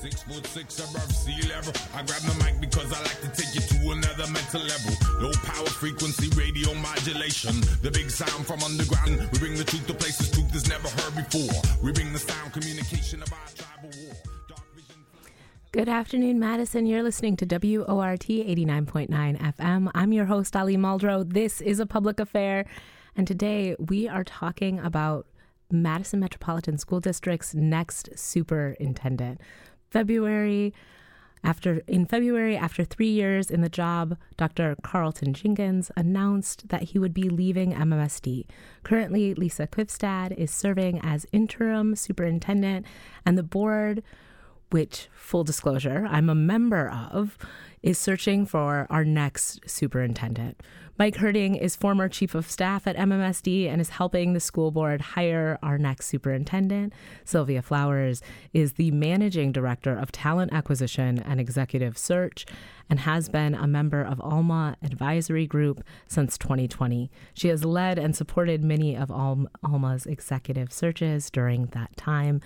[0.00, 1.74] Six foot six above sea level.
[1.94, 4.96] I grab my mic because I like to take you to another mental level.
[5.20, 7.60] Low power frequency radio modulation.
[7.82, 9.28] The big sound from underground.
[9.30, 11.52] We bring the truth to places truth is never heard before.
[11.84, 14.14] We bring the sound communication of our tribal war.
[15.70, 16.86] Good afternoon, Madison.
[16.86, 19.90] You're listening to WORT 89.9 FM.
[19.94, 21.30] I'm your host, Ali Muldrow.
[21.30, 22.64] This is a public affair.
[23.14, 25.26] And today we are talking about
[25.70, 29.40] Madison Metropolitan School District's next superintendent.
[29.90, 30.72] February.
[31.42, 34.76] After in February, after three years in the job, Dr.
[34.82, 38.44] Carlton Jenkins announced that he would be leaving MMSD.
[38.82, 42.84] Currently, Lisa Kvistad is serving as interim superintendent,
[43.24, 44.02] and the board,
[44.70, 47.36] which, full disclosure, I'm a member of,
[47.82, 50.60] is searching for our next superintendent.
[51.00, 55.00] Mike Hertting is former chief of staff at MMSD and is helping the school board
[55.00, 56.92] hire our next superintendent.
[57.24, 58.20] Sylvia Flowers
[58.52, 62.44] is the managing director of talent acquisition and executive search
[62.90, 67.10] and has been a member of Alma Advisory Group since 2020.
[67.32, 72.42] She has led and supported many of Alma's executive searches during that time.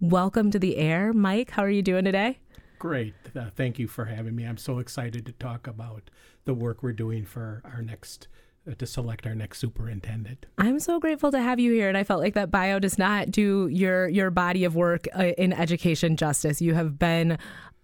[0.00, 1.50] Welcome to the air, Mike.
[1.50, 2.38] How are you doing today?
[2.78, 3.14] Great.
[3.34, 4.44] Uh, thank you for having me.
[4.44, 6.08] I'm so excited to talk about
[6.44, 8.28] the work we're doing for our next
[8.70, 10.46] uh, to select our next superintendent.
[10.56, 13.32] I'm so grateful to have you here, and I felt like that bio does not
[13.32, 16.62] do your your body of work uh, in education justice.
[16.62, 17.36] You have been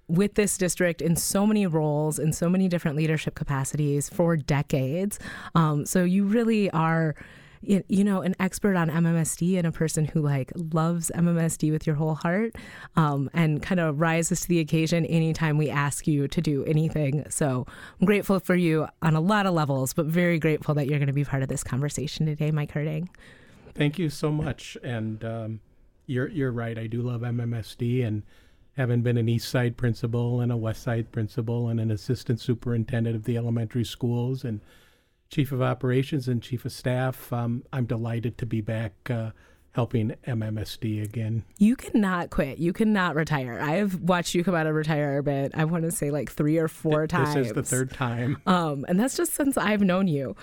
[0.07, 5.19] with this district in so many roles in so many different leadership capacities for decades.
[5.57, 7.17] Um, so you really are
[7.89, 11.97] you know, an expert on MMSD and a person who like loves MMSD with your
[11.97, 12.57] whole heart
[12.97, 17.25] um, and kind of rises to the occasion anytime we ask you to do anything.
[17.31, 17.67] So
[18.01, 21.07] I'm grateful for you on a lot of levels, but very grateful that you're going
[21.07, 23.09] to be part of this conversation today, Mike Hertting.
[23.75, 24.77] Thank you so much.
[24.83, 25.61] And um,
[26.07, 26.79] you're, you're right.
[26.79, 28.23] I do love MMSD and
[28.77, 33.17] having been an East Side principal and a West Side principal and an assistant superintendent
[33.17, 34.61] of the elementary schools and
[35.35, 37.33] chief of operations and chief of staff.
[37.33, 39.31] Um, I'm delighted to be back uh,
[39.73, 41.43] helping MMSD again.
[41.59, 42.59] You cannot quit.
[42.59, 43.59] You cannot retire.
[43.61, 45.55] I have watched you come out of retire retirement.
[45.57, 47.35] I want to say like three or four Th- times.
[47.35, 48.41] This is the third time.
[48.47, 50.37] Um, and that's just since I've known you.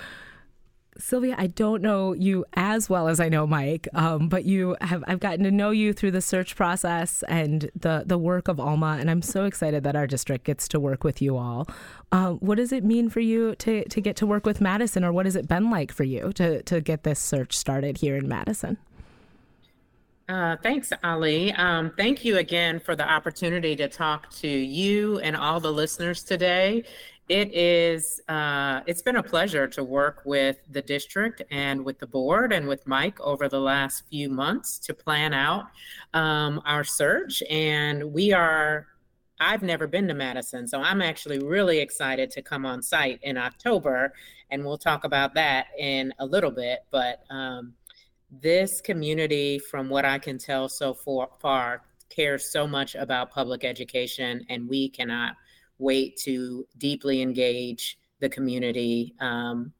[1.01, 5.03] Sylvia, I don't know you as well as I know Mike, um, but you have
[5.07, 8.97] I've gotten to know you through the search process and the the work of Alma,
[8.99, 11.67] and I'm so excited that our district gets to work with you all.
[12.11, 15.11] Um, what does it mean for you to to get to work with Madison, or
[15.11, 18.27] what has it been like for you to to get this search started here in
[18.27, 18.77] Madison?
[20.31, 21.51] Uh, thanks, Ali.
[21.53, 26.23] Um, thank you again for the opportunity to talk to you and all the listeners
[26.23, 26.85] today.
[27.31, 32.05] It is, uh, it's been a pleasure to work with the district and with the
[32.05, 35.67] board and with Mike over the last few months to plan out
[36.13, 37.41] um, our search.
[37.49, 38.87] And we are,
[39.39, 43.37] I've never been to Madison, so I'm actually really excited to come on site in
[43.37, 44.11] October.
[44.49, 46.79] And we'll talk about that in a little bit.
[46.91, 47.75] But um,
[48.29, 54.45] this community, from what I can tell so far, cares so much about public education,
[54.49, 55.37] and we cannot
[55.81, 59.73] wait to deeply engage the community um,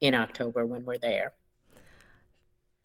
[0.00, 1.34] in October when we're there.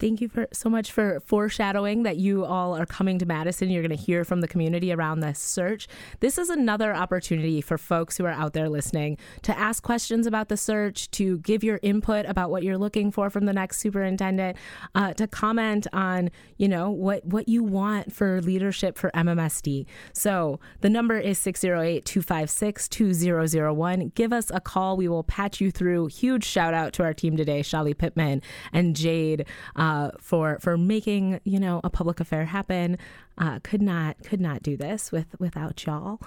[0.01, 3.69] Thank you for so much for foreshadowing that you all are coming to Madison.
[3.69, 5.87] You're going to hear from the community around this search.
[6.21, 10.49] This is another opportunity for folks who are out there listening to ask questions about
[10.49, 14.57] the search, to give your input about what you're looking for from the next superintendent,
[14.95, 19.85] uh, to comment on you know what what you want for leadership for MMSD.
[20.13, 24.15] So the number is 608-256-2001.
[24.15, 24.97] Give us a call.
[24.97, 26.07] We will patch you through.
[26.07, 28.41] Huge shout out to our team today, Chali Pittman
[28.73, 29.45] and Jade.
[29.75, 32.97] Uh, uh, for for making you know a public affair happen.
[33.37, 36.19] Uh, could not could not do this with without y'all.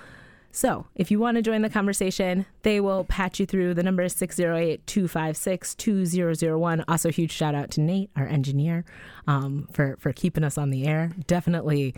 [0.52, 3.74] So, if you want to join the conversation, they will patch you through.
[3.74, 6.84] The number is 608 256 2001.
[6.86, 8.84] Also, huge shout out to Nate, our engineer,
[9.26, 11.10] um, for, for keeping us on the air.
[11.26, 11.96] Definitely,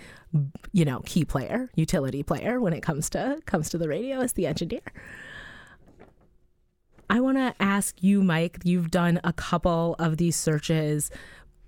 [0.72, 4.32] you know, key player, utility player when it comes to comes to the radio as
[4.32, 4.80] the engineer.
[7.08, 11.10] I want to ask you, Mike, you've done a couple of these searches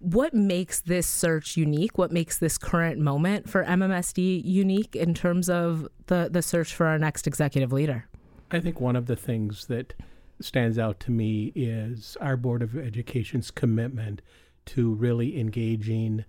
[0.00, 1.98] what makes this search unique?
[1.98, 6.86] What makes this current moment for MMSD unique in terms of the, the search for
[6.86, 8.08] our next executive leader?
[8.50, 9.94] I think one of the things that
[10.40, 14.22] stands out to me is our Board of Education's commitment
[14.66, 16.24] to really engaging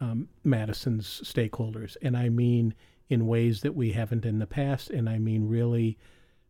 [0.00, 1.96] um, Madison's stakeholders.
[2.02, 2.74] And I mean
[3.08, 4.90] in ways that we haven't in the past.
[4.90, 5.98] And I mean really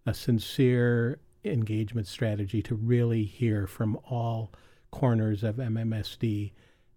[0.06, 4.52] a sincere engagement strategy to really hear from all
[4.92, 6.52] corners of MMSD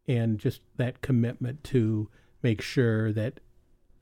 [0.07, 2.09] and just that commitment to
[2.43, 3.39] make sure that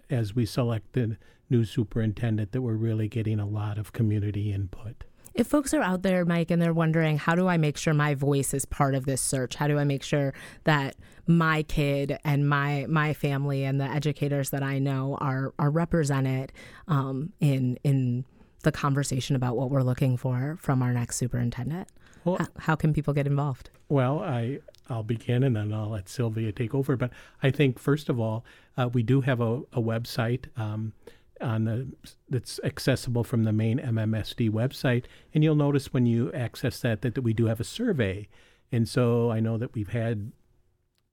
[0.10, 1.18] as we select the
[1.50, 5.06] new superintendent that we're really getting a lot of community input.
[5.34, 8.14] If folks are out there, Mike, and they're wondering, how do I make sure my
[8.14, 9.56] voice is part of this search?
[9.56, 10.34] How do I make sure
[10.66, 10.96] that
[11.26, 16.52] my kid and my my family and the educators that I know are are represented
[16.88, 18.26] um, in in
[18.64, 21.88] the conversation about what we're looking for from our next superintendent?
[22.26, 23.70] Well, how, how can people get involved?
[23.90, 24.60] Well, I
[24.90, 26.98] I'll begin and then I'll let Sylvia take over.
[26.98, 27.12] But
[27.42, 28.44] I think first of all,
[28.78, 30.46] uh, we do have a, a website.
[30.58, 30.94] Um,
[31.42, 31.88] on the
[32.30, 35.06] that's accessible from the main MMSD website.
[35.34, 38.28] And you'll notice when you access that, that that we do have a survey.
[38.72, 40.32] And so I know that we've had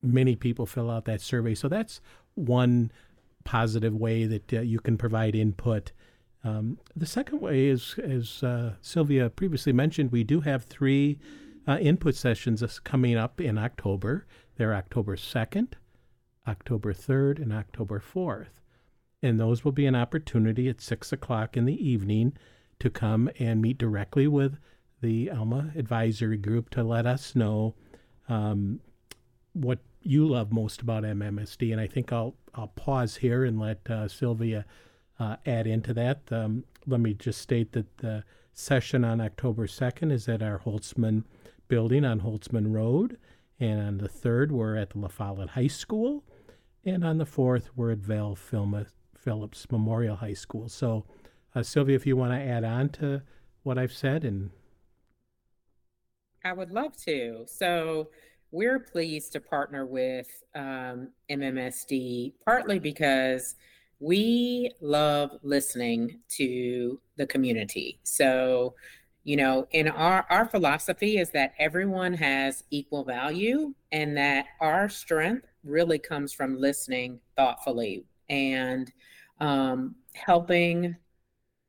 [0.02, 1.54] many people fill out that survey.
[1.54, 2.00] So that's
[2.34, 2.90] one
[3.44, 5.92] positive way that uh, you can provide input.
[6.42, 11.18] Um, the second way is, as uh, Sylvia previously mentioned, we do have three
[11.68, 14.26] uh, input sessions coming up in October.
[14.56, 15.74] They're October 2nd,
[16.48, 18.60] October 3rd, and October 4th
[19.22, 22.32] and those will be an opportunity at six o'clock in the evening
[22.78, 24.58] to come and meet directly with
[25.02, 27.74] the Alma Advisory Group to let us know
[28.28, 28.80] um,
[29.52, 31.72] what you love most about MMSD.
[31.72, 34.64] And I think I'll I'll pause here and let uh, Sylvia
[35.20, 36.22] uh, add into that.
[36.32, 38.24] Um, let me just state that the
[38.54, 41.24] session on October 2nd is at our Holtzman
[41.68, 43.18] building on Holtzman Road.
[43.60, 46.24] And on the 3rd, we're at the La Follette High School.
[46.84, 50.70] And on the 4th, we're at Vel Phillips Memorial High School.
[50.70, 51.04] So,
[51.54, 53.22] uh, Sylvia, if you want to add on to
[53.62, 54.50] what I've said, and
[56.42, 57.44] I would love to.
[57.46, 58.08] So,
[58.50, 63.54] we're pleased to partner with um, MMSD partly because
[64.00, 68.00] we love listening to the community.
[68.02, 68.74] So,
[69.24, 74.88] you know, in our our philosophy is that everyone has equal value and that our
[74.88, 78.90] strength really comes from listening thoughtfully and
[79.40, 80.96] um, helping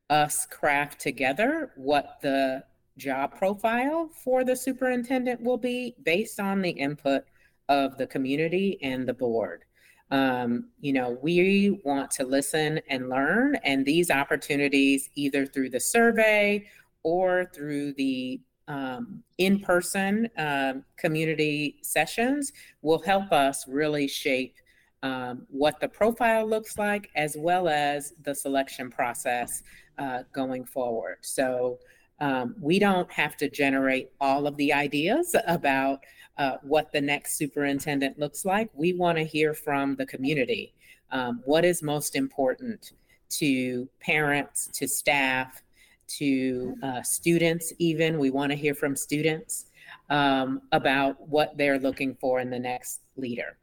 [0.10, 2.64] us craft together what the
[2.98, 7.24] job profile for the superintendent will be based on the input
[7.70, 9.64] of the community and the board.
[10.12, 15.80] Um, you know, we want to listen and learn, and these opportunities, either through the
[15.80, 16.68] survey
[17.04, 24.56] or through the um, in person um, community sessions, will help us really shape
[25.04, 29.64] um, what the profile looks like, as well as the selection process
[29.98, 31.18] uh, going forward.
[31.22, 31.80] So
[32.20, 36.00] um, we don't have to generate all of the ideas about
[36.38, 38.70] uh, what the next superintendent looks like.
[38.74, 40.74] We want to hear from the community.
[41.12, 42.94] Um, what is most important
[43.32, 45.62] to parents, to staff,
[46.08, 48.20] to uh, students, even?
[48.20, 49.66] We want to hear from students
[50.10, 53.58] um, about what they're looking for in the next leader.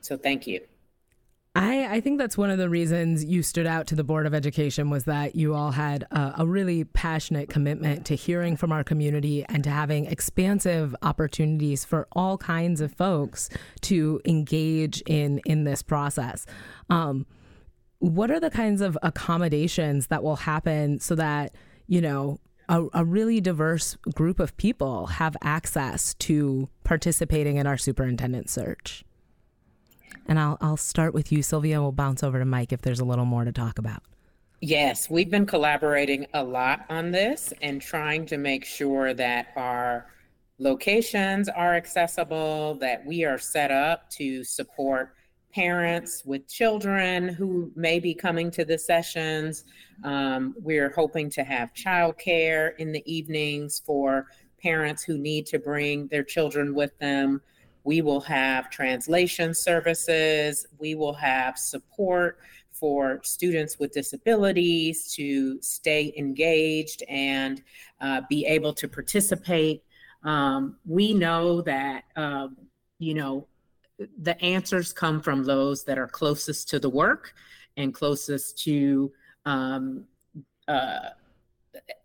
[0.00, 0.60] So thank you.
[1.56, 4.34] I, I think that's one of the reasons you stood out to the Board of
[4.34, 8.84] Education was that you all had a, a, really passionate commitment to hearing from our
[8.84, 13.48] community and to having expansive opportunities for all kinds of folks
[13.80, 16.44] to engage in in this process.
[16.90, 17.24] Um,
[18.00, 21.54] what are the kinds of accommodations that will happen so that
[21.86, 27.78] you know a, a really diverse group of people have access to participating in our
[27.78, 29.05] superintendent search?
[30.28, 31.80] And I'll I'll start with you, Sylvia.
[31.80, 34.02] We'll bounce over to Mike if there's a little more to talk about.
[34.60, 40.06] Yes, we've been collaborating a lot on this and trying to make sure that our
[40.58, 45.14] locations are accessible, that we are set up to support
[45.52, 49.64] parents with children who may be coming to the sessions.
[50.04, 54.26] Um, we're hoping to have childcare in the evenings for
[54.62, 57.40] parents who need to bring their children with them.
[57.86, 60.66] We will have translation services.
[60.76, 62.40] We will have support
[62.72, 67.62] for students with disabilities to stay engaged and
[68.00, 69.84] uh, be able to participate.
[70.24, 72.56] Um, we know that, um,
[72.98, 73.46] you know,
[74.18, 77.34] the answers come from those that are closest to the work
[77.76, 79.12] and closest to,
[79.44, 80.04] um,
[80.66, 81.10] uh,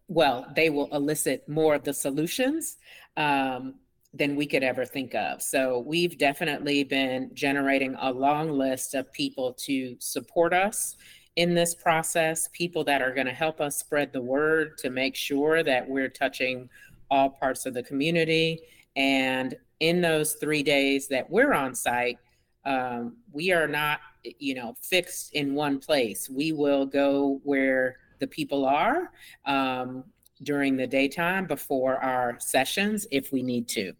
[0.08, 2.78] well, they will elicit more of the solutions.
[3.18, 3.81] Um,
[4.14, 5.42] than we could ever think of.
[5.42, 10.98] So we've definitely been generating a long list of people to support us
[11.38, 15.16] in this process, people that are going to help us spread the word to make
[15.16, 16.70] sure that we're touching
[17.10, 18.60] all parts of the community
[18.96, 22.18] and in those three days that we're on site,
[22.66, 26.30] um, we are not, you know, fixed in one place.
[26.30, 29.12] We will go where the people are
[29.46, 30.04] um,
[30.44, 33.94] during the daytime before our sessions if we need to.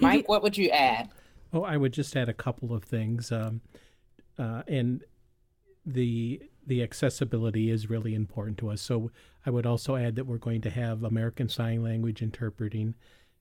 [0.00, 1.08] Mike, what would you add?
[1.52, 3.32] Oh, I would just add a couple of things.
[3.32, 3.60] Um,
[4.38, 5.02] uh, and
[5.84, 8.82] the the accessibility is really important to us.
[8.82, 9.10] So
[9.46, 12.94] I would also add that we're going to have American Sign Language interpreting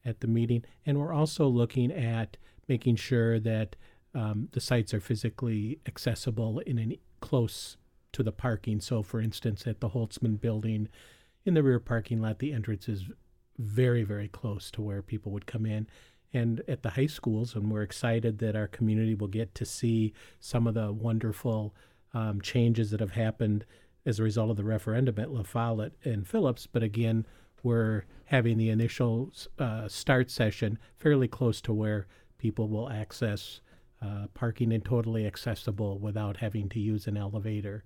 [0.06, 2.38] at the meeting, and we're also looking at
[2.70, 3.76] making sure that
[4.16, 7.78] um, the sites are physically accessible in an close
[8.14, 8.80] to the parking.
[8.80, 10.88] So, for instance, at the Holtzman building,
[11.48, 13.06] in the rear parking lot, the entrance is
[13.58, 15.88] very, very close to where people would come in.
[16.34, 20.14] And at the high schools, and we're excited that our community will get to see
[20.42, 21.74] some of the wonderful
[22.14, 23.66] um, changes that have happened
[24.06, 26.68] as a result of the referendum at La Follette and Phillips.
[26.68, 27.26] But again,
[27.64, 33.62] we're having the initial uh, start session fairly close to where people will access
[34.02, 37.86] uh, parking and totally accessible without having to use an elevator.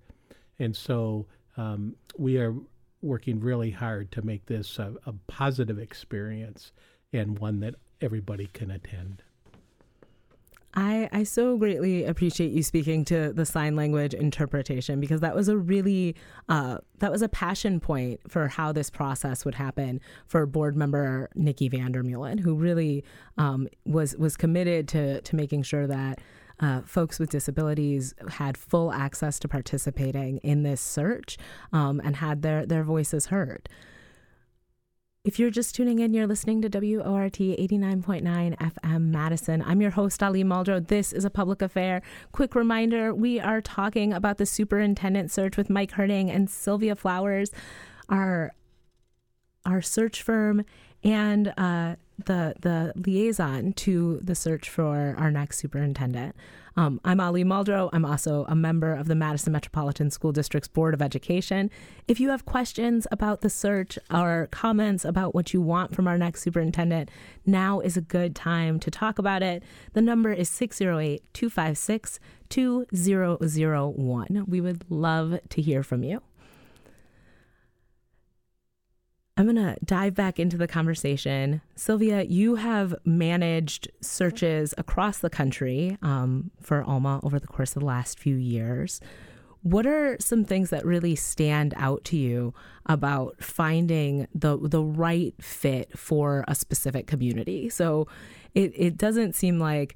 [0.58, 1.26] And so
[1.56, 2.54] um, we are
[3.02, 6.72] working really hard to make this a, a positive experience
[7.12, 9.22] and one that everybody can attend.
[10.74, 15.48] I, I so greatly appreciate you speaking to the sign language interpretation because that was
[15.48, 16.16] a really
[16.48, 21.28] uh, that was a passion point for how this process would happen for board member
[21.34, 23.04] Nikki Vandermeulen, who really
[23.36, 26.20] um, was was committed to to making sure that
[26.62, 31.36] uh, folks with disabilities had full access to participating in this search
[31.72, 33.68] um, and had their their voices heard.
[35.24, 39.62] If you're just tuning in, you're listening to WORT 89.9 FM Madison.
[39.62, 40.84] I'm your host, Ali Muldrow.
[40.84, 42.02] This is a public affair.
[42.32, 47.52] Quick reminder we are talking about the superintendent search with Mike Hertting and Sylvia Flowers,
[48.08, 48.52] our,
[49.64, 50.64] our search firm,
[51.04, 56.36] and uh, the, the liaison to the search for our next superintendent.
[56.76, 57.90] Um, I'm Ali Muldrow.
[57.92, 61.70] I'm also a member of the Madison Metropolitan School District's Board of Education.
[62.08, 66.16] If you have questions about the search or comments about what you want from our
[66.16, 67.10] next superintendent,
[67.44, 69.62] now is a good time to talk about it.
[69.92, 72.18] The number is 608 256
[72.48, 74.44] 2001.
[74.48, 76.22] We would love to hear from you.
[79.36, 81.62] I'm going to dive back into the conversation.
[81.74, 87.80] Sylvia, you have managed searches across the country um, for Alma over the course of
[87.80, 89.00] the last few years.
[89.62, 92.52] What are some things that really stand out to you
[92.86, 97.68] about finding the the right fit for a specific community?
[97.68, 98.08] So
[98.54, 99.94] it, it doesn't seem like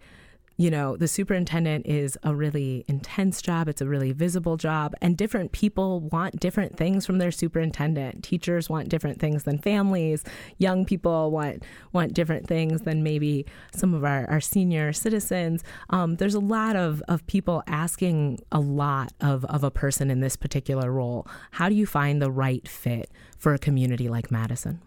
[0.58, 3.68] you know, the superintendent is a really intense job.
[3.68, 4.94] It's a really visible job.
[5.02, 8.24] And different people want different things from their superintendent.
[8.24, 10.24] Teachers want different things than families.
[10.56, 13.44] Young people want want different things than maybe
[13.74, 15.62] some of our, our senior citizens.
[15.90, 20.20] Um, there's a lot of, of people asking a lot of, of a person in
[20.20, 21.26] this particular role.
[21.52, 24.80] How do you find the right fit for a community like Madison?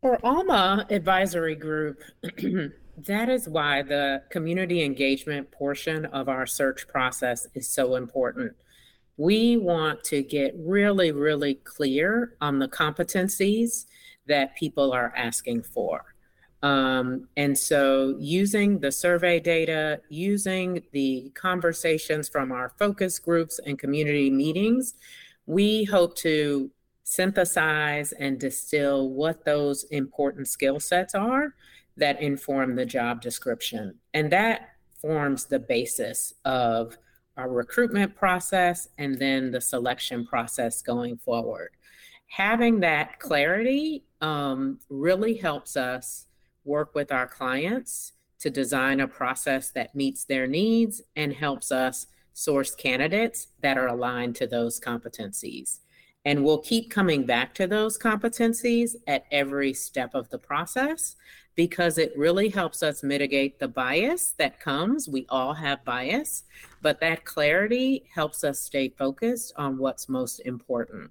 [0.00, 2.02] For Alma Advisory Group,
[2.96, 8.54] That is why the community engagement portion of our search process is so important.
[9.16, 13.86] We want to get really, really clear on the competencies
[14.26, 16.14] that people are asking for.
[16.62, 23.78] Um, and so, using the survey data, using the conversations from our focus groups and
[23.78, 24.94] community meetings,
[25.46, 26.70] we hope to
[27.02, 31.54] synthesize and distill what those important skill sets are
[31.96, 33.94] that inform the job description.
[34.12, 34.70] And that
[35.00, 36.96] forms the basis of
[37.36, 41.70] our recruitment process and then the selection process going forward.
[42.28, 46.26] Having that clarity um, really helps us
[46.64, 52.06] work with our clients to design a process that meets their needs and helps us
[52.32, 55.78] source candidates that are aligned to those competencies.
[56.24, 61.16] And we'll keep coming back to those competencies at every step of the process
[61.54, 65.08] because it really helps us mitigate the bias that comes.
[65.08, 66.44] We all have bias,
[66.82, 71.10] but that clarity helps us stay focused on what's most important.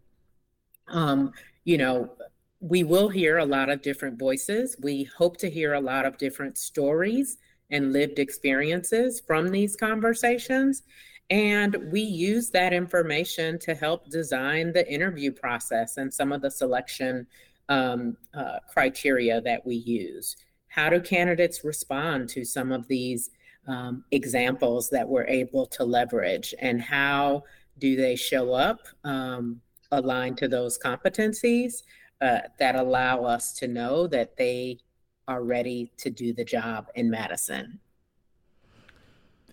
[0.87, 1.31] Um,
[1.63, 2.11] you know,
[2.59, 4.75] we will hear a lot of different voices.
[4.81, 7.37] We hope to hear a lot of different stories
[7.71, 10.83] and lived experiences from these conversations.
[11.29, 16.51] And we use that information to help design the interview process and some of the
[16.51, 17.27] selection
[17.69, 20.35] um, uh, criteria that we use.
[20.67, 23.29] How do candidates respond to some of these
[23.67, 26.53] um, examples that we're able to leverage?
[26.59, 27.43] And how
[27.79, 31.83] do they show up um, aligned to those competencies
[32.21, 34.79] uh, that allow us to know that they
[35.27, 37.79] are ready to do the job in Madison.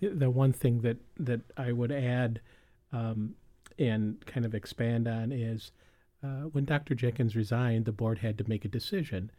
[0.01, 2.41] The, one thing that, that I would add
[2.91, 3.35] um,
[3.77, 5.71] and kind of expand on is
[6.23, 6.95] uh, when Dr.
[6.95, 9.31] Jenkins resigned, the board had to make a decision.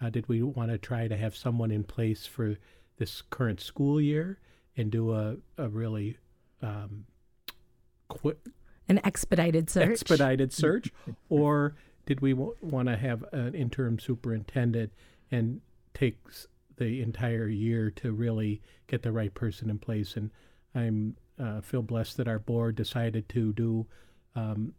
[0.00, 2.56] Uh, did we want to try to have someone in place for
[2.98, 4.38] this current school year
[4.76, 6.18] and do a, a really
[6.62, 7.04] um,
[8.08, 8.38] quick
[8.88, 10.92] an expedited search expedited search
[11.28, 11.74] or
[12.06, 14.92] did we w- want to have an interim superintendent
[15.30, 15.60] and
[15.92, 16.18] take
[16.76, 20.30] the entire year to really get the right person in place and
[20.74, 23.86] i'm uh, feel blessed that our board decided to do
[24.36, 24.72] um,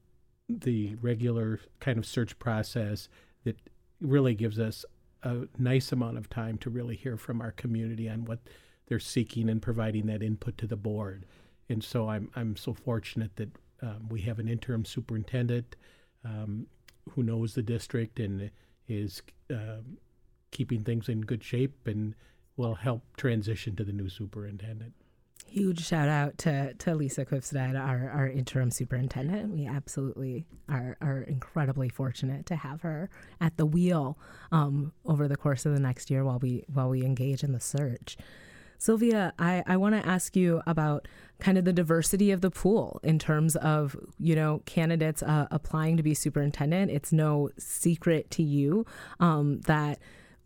[0.50, 3.10] the regular kind of search process
[3.44, 3.58] that
[4.00, 4.86] really gives us
[5.24, 8.40] a nice amount of time to really hear from our community on what
[8.88, 11.26] they're seeking and providing that input to the board.
[11.70, 13.50] And so I'm I'm so fortunate that
[13.82, 15.76] um, we have an interim superintendent
[16.24, 16.68] um,
[17.12, 18.50] who knows the district and
[18.88, 19.22] is
[19.54, 19.82] uh,
[20.52, 22.16] keeping things in good shape and
[22.56, 24.94] will help transition to the new superintendent.
[25.50, 29.54] Huge shout out to, to Lisa Kvistad, our, our interim superintendent.
[29.54, 34.20] We absolutely are, are incredibly fortunate to have her at the wheel
[34.52, 37.60] um, over the course of the next year while we while we engage in the
[37.60, 38.18] search.
[38.78, 41.08] Sylvia, I, I want to ask you about
[41.40, 45.98] kind of the diversity of the pool in terms of, you know, candidates uh, applying
[45.98, 46.92] to be superintendent.
[46.92, 48.86] It's no secret to you
[49.20, 49.98] um, that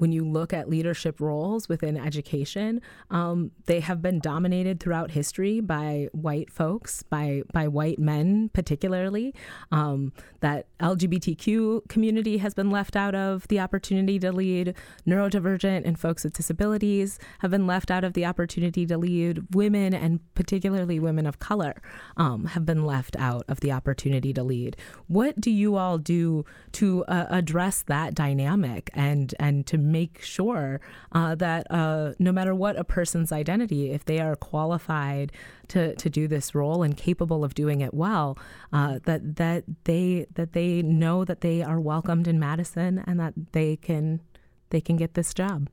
[0.01, 2.81] when you look at leadership roles within education,
[3.11, 9.35] um, they have been dominated throughout history by white folks, by by white men particularly.
[9.71, 14.73] Um, that LGBTQ community has been left out of the opportunity to lead.
[15.07, 19.43] Neurodivergent and folks with disabilities have been left out of the opportunity to lead.
[19.53, 21.79] Women and particularly women of color
[22.17, 24.75] um, have been left out of the opportunity to lead.
[25.07, 30.79] What do you all do to uh, address that dynamic and and to make sure
[31.11, 35.31] uh, that uh, no matter what a person's identity, if they are qualified
[35.69, 38.37] to, to do this role and capable of doing it well,
[38.73, 43.33] uh, that that they that they know that they are welcomed in Madison and that
[43.51, 44.21] they can
[44.69, 45.69] they can get this job.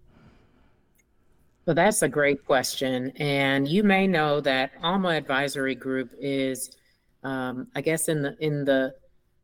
[1.66, 6.70] Well, that's a great question, and you may know that Alma Advisory Group is,
[7.22, 8.94] um, I guess, in the in the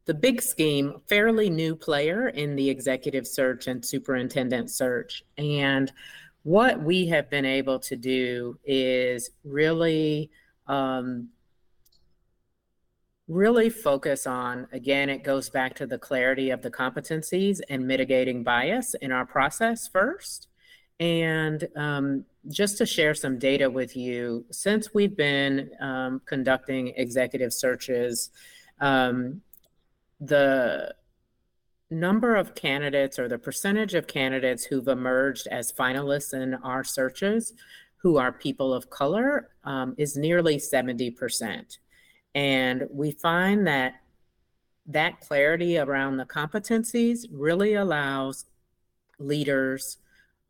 [0.07, 5.23] the big scheme, fairly new player in the executive search and superintendent search.
[5.39, 5.91] And
[6.43, 10.31] what we have been able to do is really,
[10.67, 11.31] um,
[13.29, 18.43] really focus on, again, it goes back to the clarity of the competencies and mitigating
[18.43, 20.49] bias in our process first.
[21.01, 27.55] And um, just to share some data with you, since we've been um, conducting executive
[27.55, 28.31] searches,
[28.81, 29.41] um,
[30.27, 30.95] the
[31.91, 37.53] number of candidates or the percentage of candidates who've emerged as finalists in our searches
[37.97, 41.79] who are people of color um, is nearly 70%.
[42.35, 43.95] And we find that
[44.87, 48.45] that clarity around the competencies really allows
[49.19, 49.99] leaders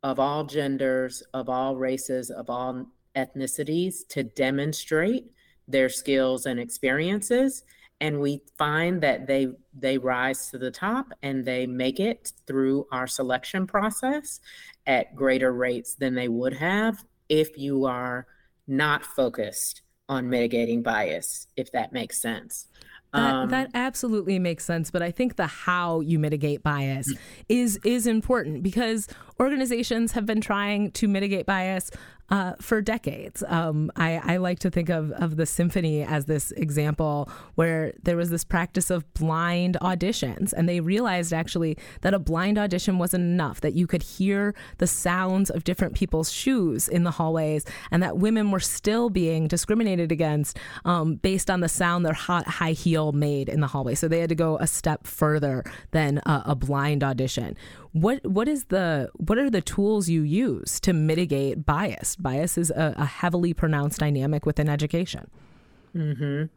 [0.03, 5.31] of all genders, of all races, of all ethnicities to demonstrate
[5.67, 7.63] their skills and experiences
[8.05, 12.85] and we find that they they rise to the top and they make it through
[12.91, 14.39] our selection process
[14.85, 18.27] at greater rates than they would have if you are
[18.67, 22.67] not focused on mitigating bias if that makes sense.
[23.11, 27.11] That, um, that absolutely makes sense, but I think the how you mitigate bias
[27.49, 29.07] is is important because
[29.39, 31.91] organizations have been trying to mitigate bias
[32.29, 33.43] uh, for decades.
[33.47, 38.17] Um, I, I, like to think of, of the symphony as this example where there
[38.17, 43.23] was this practice of blind auditions, and they realized actually that a blind audition wasn't
[43.23, 48.01] enough, that you could hear the sounds of different people's shoes in the hallways, and
[48.01, 52.71] that women were still being discriminated against um, based on the sound their hot high
[52.71, 53.93] heel made in the hallway.
[53.93, 57.55] So they had to go a step further than a, a blind audition.
[57.95, 62.17] What what is the what are the tools you use to mitigate bias?
[62.17, 65.31] Bias is a, a heavily pronounced dynamic within education.
[65.95, 66.47] Mm-hmm.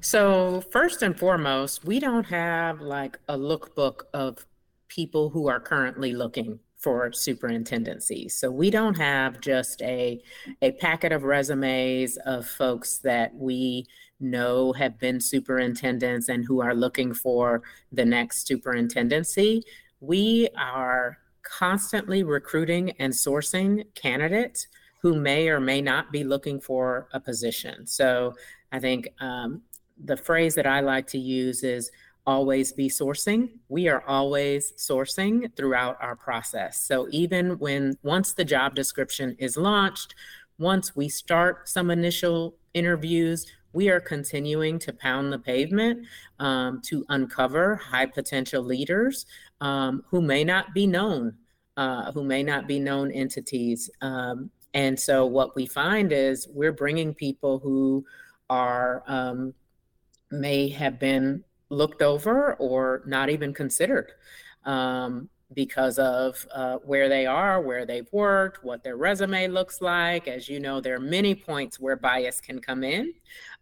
[0.00, 4.46] So first and foremost, we don't have like a lookbook of
[4.88, 8.34] people who are currently looking for superintendencies.
[8.34, 10.22] So we don't have just a
[10.62, 13.84] a packet of resumes of folks that we
[14.18, 17.60] know have been superintendents and who are looking for
[17.92, 19.62] the next superintendency
[20.00, 24.66] we are constantly recruiting and sourcing candidates
[25.02, 27.86] who may or may not be looking for a position.
[27.86, 28.34] So
[28.72, 29.62] I think um,
[30.04, 31.90] the phrase that I like to use is
[32.26, 33.50] always be sourcing.
[33.68, 36.78] We are always sourcing throughout our process.
[36.78, 40.14] So even when once the job description is launched,
[40.58, 46.06] once we start some initial interviews, we are continuing to pound the pavement
[46.38, 49.26] um, to uncover high potential leaders
[49.60, 51.34] um, who may not be known,
[51.76, 53.90] uh, who may not be known entities.
[54.00, 58.04] Um, and so what we find is we're bringing people who
[58.48, 59.54] are um,
[60.30, 64.12] may have been looked over or not even considered
[64.64, 70.28] um, because of uh, where they are, where they've worked, what their resume looks like.
[70.28, 73.12] As you know, there are many points where bias can come in.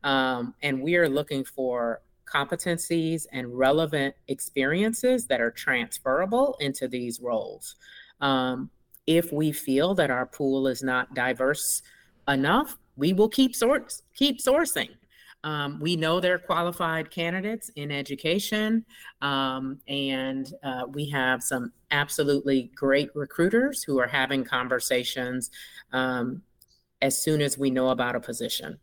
[0.04, 7.20] Um, and we are looking for competencies and relevant experiences that are transferable into these
[7.20, 7.76] roles.
[8.20, 8.70] Um,
[9.06, 11.82] if we feel that our pool is not diverse
[12.28, 14.90] enough, we will keep sort keep sourcing.
[15.44, 18.84] Um, we know they're qualified candidates in education,
[19.22, 25.50] um, and uh, we have some absolutely great recruiters who are having conversations
[25.92, 26.42] um,
[27.00, 28.78] as soon as we know about a position.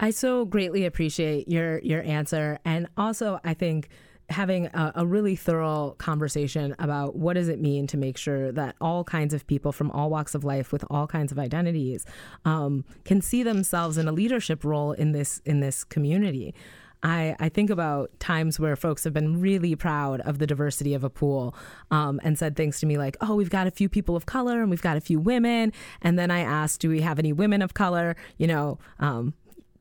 [0.00, 3.88] I so greatly appreciate your your answer, and also I think
[4.30, 8.76] having a, a, really thorough conversation about what does it mean to make sure that
[8.78, 12.04] all kinds of people from all walks of life with all kinds of identities
[12.44, 16.54] um, can see themselves in a leadership role in this in this community.
[17.02, 21.04] I, I think about times where folks have been really proud of the diversity of
[21.04, 21.54] a pool
[21.92, 24.60] um, and said things to me like, oh, we've got a few people of color
[24.62, 25.72] and we've got a few women.
[26.02, 28.16] And then I asked, do we have any women of color?
[28.36, 28.78] You know,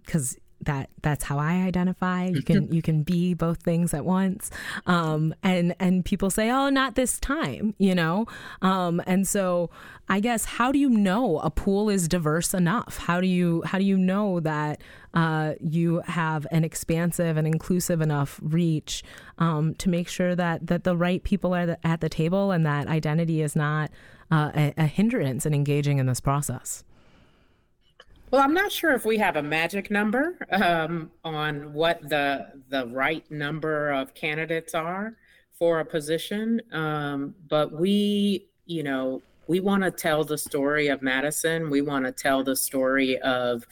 [0.08, 2.26] because that that's how I identify.
[2.26, 4.50] You can you can be both things at once.
[4.86, 8.26] Um, and and people say, oh, not this time, you know.
[8.62, 9.70] Um, and so
[10.10, 12.98] I guess how do you know a pool is diverse enough?
[12.98, 14.82] How do you how do you know that
[15.13, 19.04] uh, you have an expansive and inclusive enough reach
[19.38, 22.65] um, to make sure that that the right people are the, at the table and
[22.65, 23.91] that identity is not
[24.32, 26.84] uh, a, a hindrance in engaging in this process?
[28.29, 32.85] Well, I'm not sure if we have a magic number um, on what the the
[32.87, 35.15] right number of candidates are
[35.57, 41.01] for a position, um, but we, you know, we want to tell the story of
[41.01, 41.69] Madison.
[41.69, 43.63] We want to tell the story of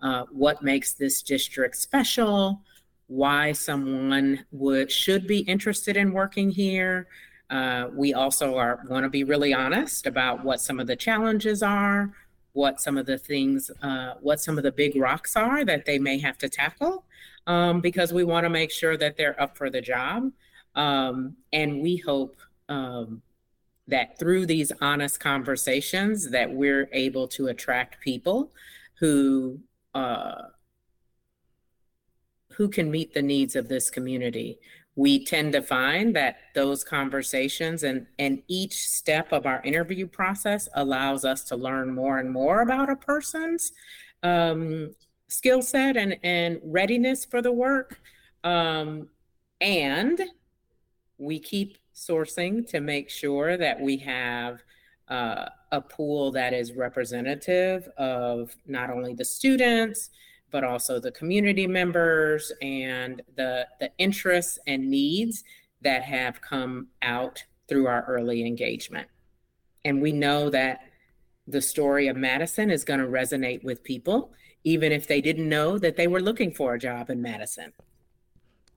[0.00, 2.62] uh, what makes this district special,
[3.08, 7.08] why someone would should be interested in working here.
[7.50, 11.64] Uh, we also are want to be really honest about what some of the challenges
[11.64, 12.12] are
[12.54, 15.98] what some of the things, uh, what some of the big rocks are that they
[15.98, 17.04] may have to tackle,
[17.46, 20.32] um, because we want to make sure that they're up for the job.
[20.74, 22.36] Um, and we hope
[22.68, 23.22] um,
[23.88, 28.52] that through these honest conversations that we're able to attract people
[28.98, 29.60] who
[29.94, 30.42] uh,
[32.52, 34.58] who can meet the needs of this community
[34.96, 40.68] we tend to find that those conversations and, and each step of our interview process
[40.74, 43.72] allows us to learn more and more about a person's
[44.22, 44.94] um,
[45.28, 48.00] skill set and, and readiness for the work.
[48.44, 49.08] Um,
[49.60, 50.20] and
[51.18, 54.62] we keep sourcing to make sure that we have
[55.08, 60.10] uh, a pool that is representative of not only the students,
[60.54, 65.42] but also the community members and the, the interests and needs
[65.80, 69.08] that have come out through our early engagement.
[69.84, 70.78] And we know that
[71.48, 75.76] the story of Madison is going to resonate with people, even if they didn't know
[75.76, 77.72] that they were looking for a job in Madison.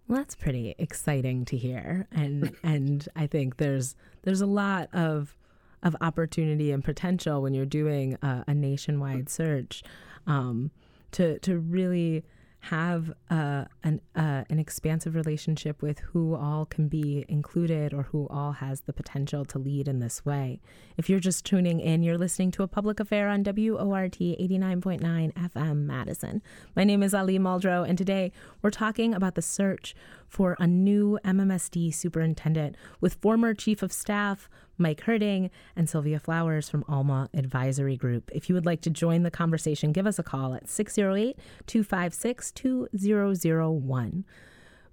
[0.08, 5.38] Well, that's pretty exciting to hear, and and I think there's there's a lot of
[5.84, 9.84] of opportunity and potential when you're doing a, a nationwide search.
[10.26, 10.72] Um,
[11.12, 12.24] to to really
[12.60, 18.28] have uh, an uh, an expansive relationship with who all can be included or who
[18.30, 20.60] all has the potential to lead in this way.
[20.98, 25.78] If you're just tuning in, you're listening to a public affair on WORT 89.9 FM
[25.86, 26.42] Madison.
[26.76, 29.96] My name is Ali Muldrow, and today we're talking about the search
[30.28, 36.70] for a new MMSD superintendent with former chief of staff Mike Hertting, and Sylvia Flowers
[36.70, 38.30] from Alma Advisory Group.
[38.34, 42.52] If you would like to join the conversation, give us a call at 608 256
[42.52, 44.26] 2001.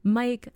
[0.03, 0.49] Mike,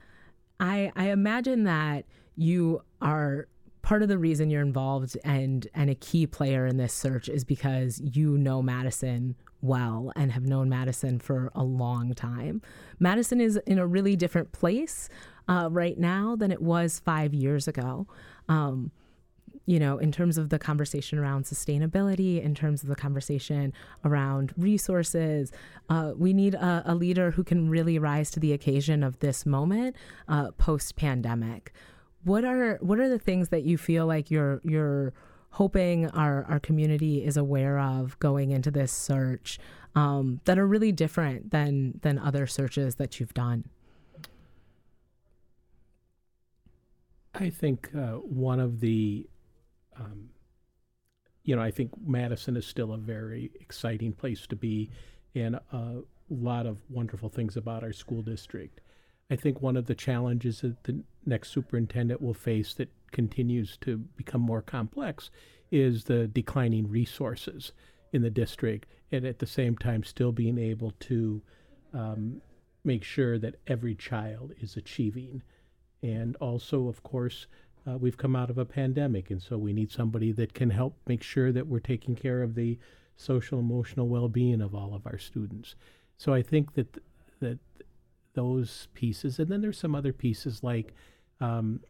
[0.60, 2.04] I, I imagine that
[2.36, 3.48] you are
[3.82, 7.42] part of the reason you're involved and and a key player in this search is
[7.42, 12.60] because you know Madison well and have known Madison for a long time.
[12.98, 15.08] Madison is in a really different place
[15.48, 18.06] uh, right now than it was five years ago.
[18.48, 18.90] Um,
[19.68, 24.54] you know, in terms of the conversation around sustainability, in terms of the conversation around
[24.56, 25.52] resources,
[25.90, 29.44] uh, we need a, a, leader who can really rise to the occasion of this
[29.44, 29.94] moment
[30.26, 31.70] uh, post pandemic.
[32.24, 35.12] What are what are the things that you feel like you're you're
[35.50, 39.58] hoping our, our community is aware of going into this search
[39.94, 43.64] um, that are really different than than other searches that you've done?
[47.34, 49.28] I think uh, one of the,
[49.98, 50.30] um,
[51.44, 54.90] you know, I think Madison is still a very exciting place to be,
[55.34, 58.80] and a lot of wonderful things about our school district.
[59.30, 63.96] I think one of the challenges that the next superintendent will face that continues to
[63.96, 65.30] become more complex
[65.70, 67.72] is the declining resources
[68.12, 71.42] in the district, and at the same time, still being able to
[71.92, 72.40] um,
[72.84, 75.42] make sure that every child is achieving.
[76.02, 77.46] And also, of course,
[77.88, 80.96] uh, we've come out of a pandemic, and so we need somebody that can help
[81.06, 82.78] make sure that we're taking care of the
[83.16, 85.74] social emotional well-being of all of our students.
[86.16, 87.04] So I think that th-
[87.40, 87.58] that
[88.34, 90.94] those pieces, and then there's some other pieces like
[91.40, 91.80] um,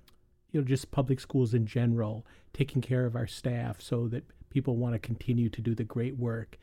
[0.51, 4.77] you know, just public schools in general, taking care of our staff so that people
[4.77, 6.59] want to continue to do the great work.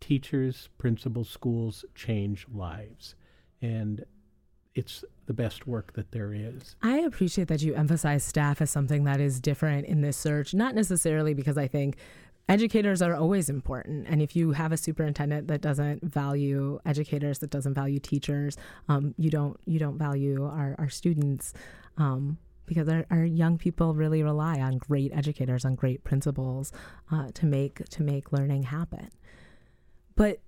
[0.00, 3.14] Teachers, principals, schools change lives.
[3.60, 4.04] And
[4.78, 6.76] it's the best work that there is.
[6.82, 10.74] I appreciate that you emphasize staff as something that is different in this search, not
[10.74, 11.96] necessarily because I think
[12.48, 14.06] educators are always important.
[14.08, 18.56] And if you have a superintendent that doesn't value educators, that doesn't value teachers,
[18.88, 21.52] um, you don't you don't value our, our students.
[21.96, 26.70] Um, because our, our, young people really rely on great educators, on great principals
[27.10, 29.08] uh, to make to make learning happen.
[30.14, 30.40] But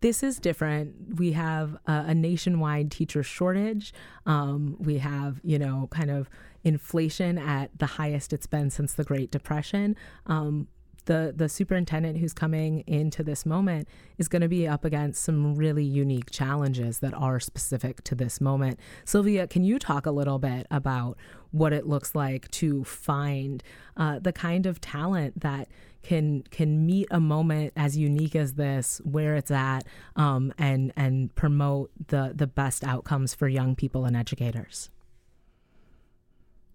[0.00, 1.18] this is different.
[1.18, 3.92] We have a, a nationwide teacher shortage.
[4.26, 6.28] Um, we have, you know, kind of
[6.64, 9.96] inflation at the highest it's been since the Great Depression.
[10.26, 10.68] Um,
[11.06, 15.54] the the superintendent who's coming into this moment is going to be up against some
[15.54, 18.78] really unique challenges that are specific to this moment.
[19.04, 21.16] Sylvia, can you talk a little bit about
[21.52, 23.62] what it looks like to find
[23.96, 25.68] uh, the kind of talent that
[26.06, 31.34] can can meet a moment as unique as this where it's at um, and and
[31.34, 34.90] promote the the best outcomes for young people and educators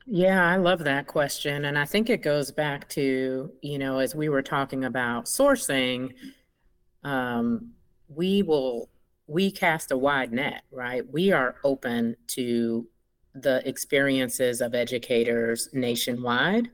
[0.07, 1.65] yeah, I love that question.
[1.65, 6.15] And I think it goes back to, you know, as we were talking about sourcing,
[7.03, 7.71] um,
[8.09, 8.89] we will,
[9.27, 11.07] we cast a wide net, right?
[11.09, 12.87] We are open to
[13.35, 16.69] the experiences of educators nationwide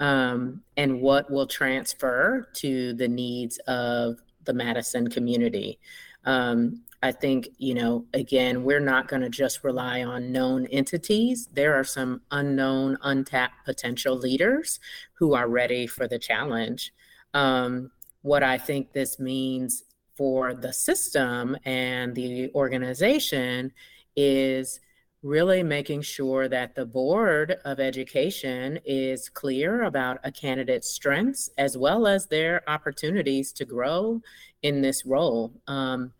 [0.00, 5.78] um, and what will transfer to the needs of the Madison community.
[6.24, 11.48] Um, I think, you know, again, we're not going to just rely on known entities.
[11.52, 14.78] There are some unknown, untapped potential leaders
[15.14, 16.92] who are ready for the challenge.
[17.34, 17.90] Um,
[18.22, 19.82] what I think this means
[20.16, 23.72] for the system and the organization
[24.14, 24.78] is
[25.22, 31.76] really making sure that the board of education is clear about a candidate's strengths as
[31.76, 34.20] well as their opportunities to grow
[34.62, 35.52] in this role.
[35.68, 36.12] Um,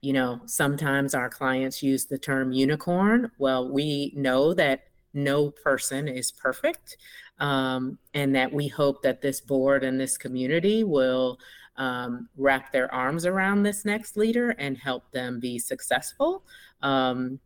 [0.00, 3.30] you know, sometimes our clients use the term unicorn.
[3.38, 4.84] Well, we know that
[5.14, 6.96] no person is perfect,
[7.38, 11.38] um, and that we hope that this board and this community will
[11.76, 16.44] um, wrap their arms around this next leader and help them be successful,
[16.82, 17.40] um,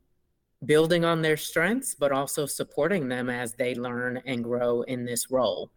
[0.64, 5.30] building on their strengths, but also supporting them as they learn and grow in this
[5.30, 5.70] role.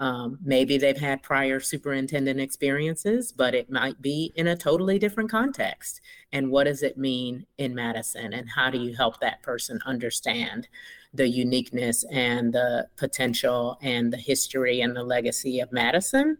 [0.00, 5.30] Um, maybe they've had prior superintendent experiences, but it might be in a totally different
[5.30, 6.00] context.
[6.32, 8.32] And what does it mean in Madison?
[8.32, 10.66] And how do you help that person understand
[11.12, 16.38] the uniqueness and the potential and the history and the legacy of Madison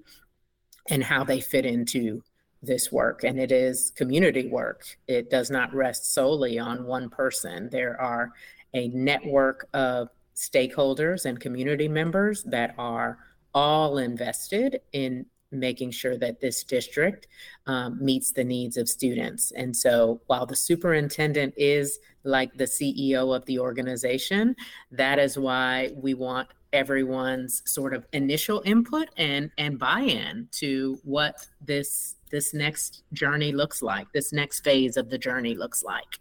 [0.91, 2.23] and how they fit into
[2.67, 3.25] this work?
[3.25, 7.69] And it is community work, it does not rest solely on one person.
[7.71, 8.33] There are
[8.75, 13.19] a network of stakeholders and community members that are
[13.55, 17.29] all invested in making sure that this district
[17.67, 19.53] um, meets the needs of students.
[19.53, 24.57] And so while the superintendent is like the CEO of the organization,
[24.91, 31.47] that is why we want everyone's sort of initial input and and buy-in to what
[31.65, 36.19] this this next journey looks like, this next phase of the journey looks like.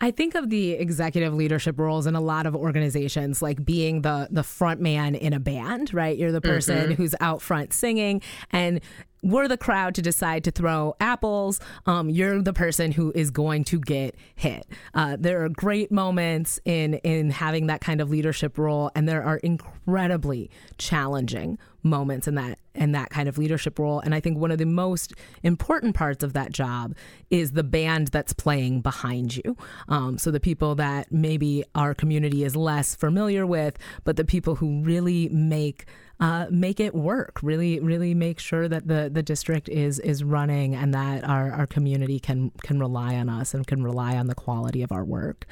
[0.00, 4.28] I think of the executive leadership roles in a lot of organizations like being the
[4.30, 6.16] the front man in a band, right?
[6.16, 6.92] You're the person mm-hmm.
[6.94, 8.80] who's out front singing and
[9.22, 11.60] we're the crowd to decide to throw apples.
[11.86, 14.66] Um, you're the person who is going to get hit.
[14.94, 19.22] Uh, there are great moments in in having that kind of leadership role, and there
[19.22, 24.00] are incredibly challenging moments in that in that kind of leadership role.
[24.00, 25.12] And I think one of the most
[25.42, 26.94] important parts of that job
[27.28, 29.56] is the band that's playing behind you.
[29.88, 34.54] Um, so the people that maybe our community is less familiar with, but the people
[34.54, 35.86] who really make
[36.20, 37.40] uh, make it work.
[37.42, 41.66] Really, really make sure that the the district is is running and that our, our
[41.66, 45.46] community can can rely on us and can rely on the quality of our work.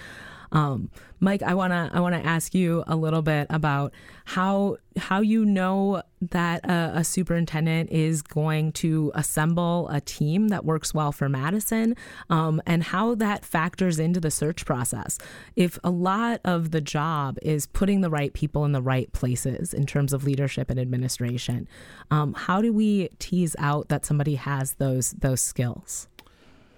[0.52, 3.92] Um, Mike, I wanna I wanna ask you a little bit about
[4.24, 10.64] how how you know that a, a, superintendent is going to assemble a team that
[10.64, 11.94] works well for Madison,
[12.30, 15.18] um, and how that factors into the search process.
[15.54, 19.72] If a lot of the job is putting the right people in the right places
[19.72, 21.68] in terms of leadership and administration,
[22.10, 26.08] um, how do we tease out that somebody has those those skills?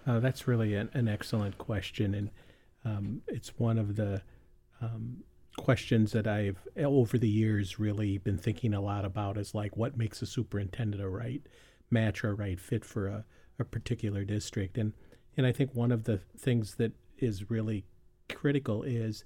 [0.07, 2.31] Uh, that's really an, an excellent question, and
[2.85, 4.23] um, it's one of the
[4.81, 5.23] um,
[5.57, 9.97] questions that I've over the years really been thinking a lot about is like what
[9.97, 11.43] makes a superintendent a right
[11.91, 13.25] match or a right fit for a,
[13.59, 14.79] a particular district.
[14.79, 14.93] And
[15.37, 17.85] and I think one of the things that is really
[18.29, 19.25] critical is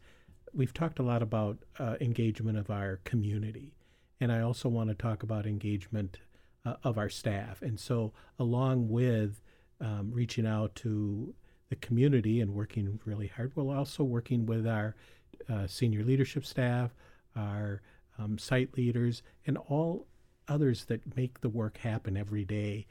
[0.53, 3.75] we've talked a lot about uh, engagement of our community.
[4.21, 6.19] And I also want to talk about engagement
[6.65, 7.63] uh, of our staff.
[7.63, 9.43] And so, along with
[9.81, 11.35] um, reaching out to
[11.69, 13.53] the community and working really hard.
[13.55, 14.95] We're also working with our
[15.49, 16.95] uh, senior leadership staff,
[17.37, 17.83] our
[18.19, 20.07] um, site leaders, and all
[20.49, 22.87] others that make the work happen every day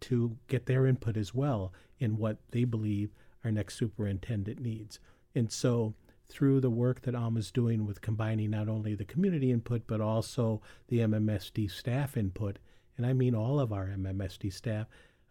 [0.00, 3.10] to get their input as well in what they believe
[3.44, 4.98] our next superintendent needs.
[5.34, 5.94] And so,
[6.28, 10.60] through the work that Alma's doing with combining not only the community input but also
[10.88, 12.58] the MMSD staff input,
[12.96, 14.86] and I mean all of our MMSD staff,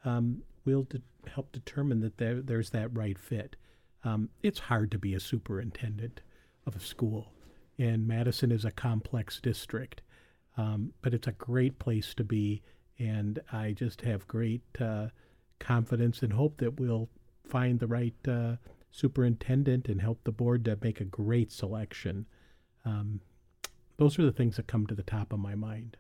[0.06, 3.56] um, will de- help determine that there, there's that right fit.
[4.04, 6.22] Um, it's hard to be a superintendent
[6.66, 7.32] of a school,
[7.78, 10.02] and Madison is a complex district,
[10.58, 12.62] um, but it's a great place to be,
[13.00, 15.08] and I just have great uh,
[15.60, 17.10] confidence and hope that we'll
[17.44, 18.56] find the right uh,
[18.92, 22.26] superintendent and help the board to make a great selection.
[22.86, 23.20] Um,
[23.98, 25.98] those are the things that come to the top of my mind.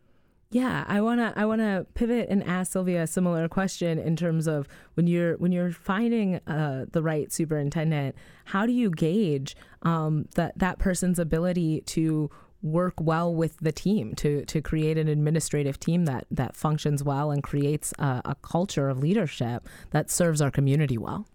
[0.51, 4.67] Yeah, I wanna I wanna pivot and ask Sylvia a similar question in terms of
[4.93, 10.57] when you're when you're finding uh, the right superintendent, how do you gauge um, that
[10.57, 12.29] that person's ability to
[12.61, 17.31] work well with the team to to create an administrative team that that functions well
[17.31, 21.27] and creates a, a culture of leadership that serves our community well?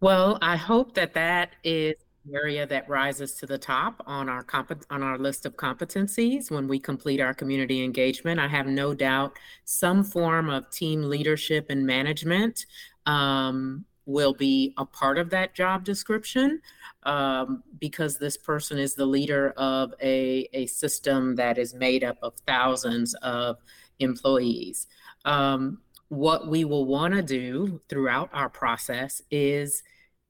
[0.00, 1.94] Well, I hope that that is
[2.34, 6.68] area that rises to the top on our comp- on our list of competencies when
[6.68, 8.40] we complete our community engagement.
[8.40, 12.66] I have no doubt some form of team leadership and management
[13.06, 16.60] um, will be a part of that job description
[17.04, 22.18] um, because this person is the leader of a, a system that is made up
[22.22, 23.56] of thousands of
[23.98, 24.86] employees.
[25.24, 29.82] Um, what we will want to do throughout our process is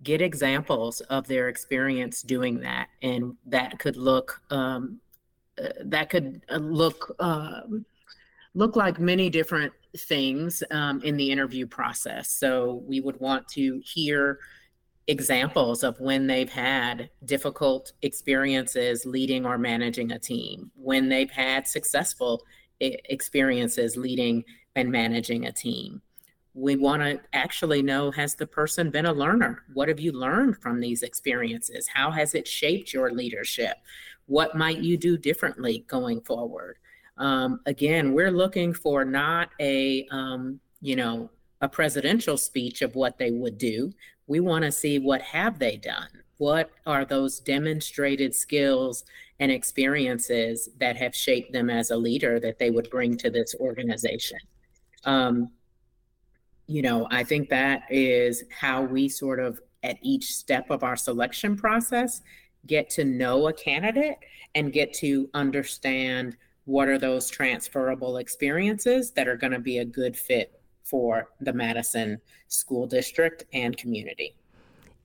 [0.03, 4.99] get examples of their experience doing that and that could look um,
[5.63, 7.61] uh, that could uh, look uh,
[8.55, 12.31] look like many different things um, in the interview process.
[12.31, 14.39] So we would want to hear
[15.07, 21.67] examples of when they've had difficult experiences leading or managing a team when they've had
[21.67, 22.45] successful
[22.81, 24.45] experiences leading
[24.77, 26.01] and managing a team
[26.55, 29.65] we want to actually know has the person been a learner?
[29.73, 31.87] What have you learned from these experiences?
[31.87, 33.77] How has it shaped your leadership?
[34.27, 36.79] What might you do differently going forward?
[37.19, 43.19] Um, again, we're looking for not a, um, you know, a presidential speech of what
[43.19, 43.93] they would do.
[44.27, 46.09] We want to see what have they done?
[46.39, 49.05] What are those demonstrated skills
[49.41, 53.55] and experiences that have shaped them as a leader that they would bring to this
[53.61, 54.39] organization?
[55.05, 55.51] Um,
[56.71, 60.95] you know, I think that is how we sort of at each step of our
[60.95, 62.23] selection process
[62.65, 64.19] get to know a candidate
[64.55, 69.85] and get to understand what are those transferable experiences that are going to be a
[69.85, 74.37] good fit for the Madison school district and community.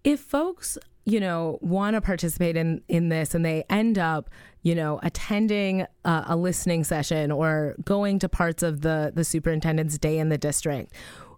[0.04, 4.30] If folks, you know, want to participate in in this and they end up,
[4.61, 9.97] you know, attending a, a listening session or going to parts of the the superintendent's
[9.97, 10.93] day in the district,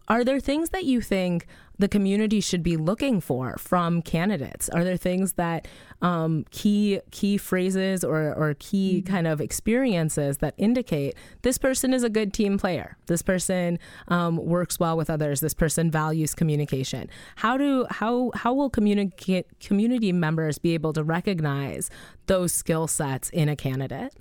[0.07, 1.45] are there things that you think
[1.79, 4.69] the community should be looking for from candidates?
[4.69, 5.67] Are there things that
[6.01, 9.13] um, key key phrases or, or key mm-hmm.
[9.13, 12.97] kind of experiences that indicate this person is a good team player?
[13.07, 15.39] This person um, works well with others.
[15.39, 17.09] This person values communication.
[17.35, 21.89] How do how how will communicate community members be able to recognize
[22.27, 24.13] those skill sets in a candidate?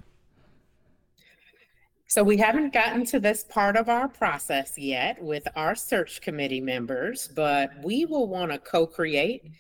[2.17, 6.63] So we haven't gotten to this part of our process yet with our search committee
[6.63, 9.51] members, but we will want to co-create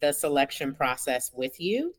[0.00, 1.92] the selection process with you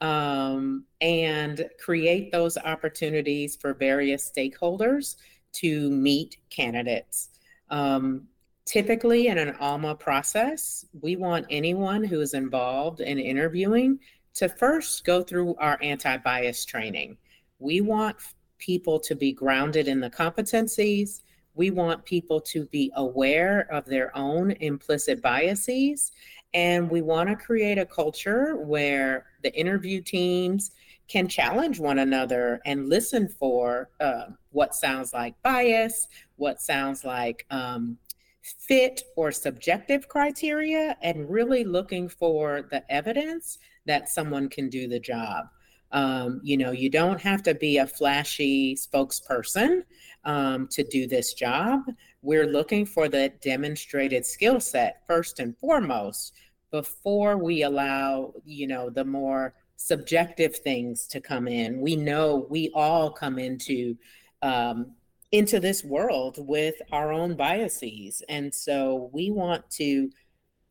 [0.00, 5.14] um, and create those opportunities for various stakeholders
[5.52, 7.28] to meet candidates.
[7.68, 8.26] Um,
[8.64, 14.00] typically, in an ALMA process, we want anyone who is involved in interviewing
[14.34, 17.18] to first go through our anti bias training.
[17.60, 18.16] We want
[18.60, 21.22] people to be grounded in the competencies.
[21.54, 26.12] We want people to be aware of their own implicit biases.
[26.54, 30.70] And we want to create a culture where the interview teams
[31.08, 36.06] can challenge one another and listen for uh, what sounds like bias,
[36.36, 37.98] what sounds like um,
[38.42, 45.00] fit or subjective criteria, and really looking for the evidence that someone can do the
[45.00, 45.46] job.
[45.92, 49.82] Um, you know, you don't have to be a flashy spokesperson
[50.24, 51.82] um, to do this job.
[52.22, 56.34] We're looking for the demonstrated skill set first and foremost
[56.70, 61.80] before we allow, you know, the more subjective things to come in.
[61.80, 63.96] We know we all come into
[64.42, 64.92] um,
[65.32, 70.10] into this world with our own biases, and so we want to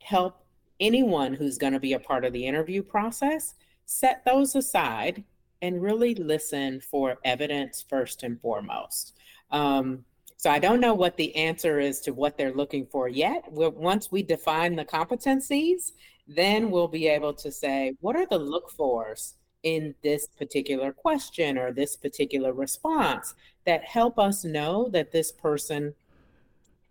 [0.01, 0.45] help
[0.79, 3.55] anyone who's going to be a part of the interview process
[3.89, 5.23] set those aside
[5.63, 9.17] and really listen for evidence first and foremost.
[9.49, 10.05] Um,
[10.37, 13.51] so I don't know what the answer is to what they're looking for yet.
[13.51, 15.93] We're, once we define the competencies,
[16.27, 19.33] then we'll be able to say, what are the look fors
[19.63, 23.33] in this particular question or this particular response
[23.65, 25.95] that help us know that this person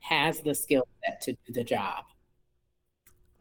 [0.01, 2.05] has the skill set to do the job.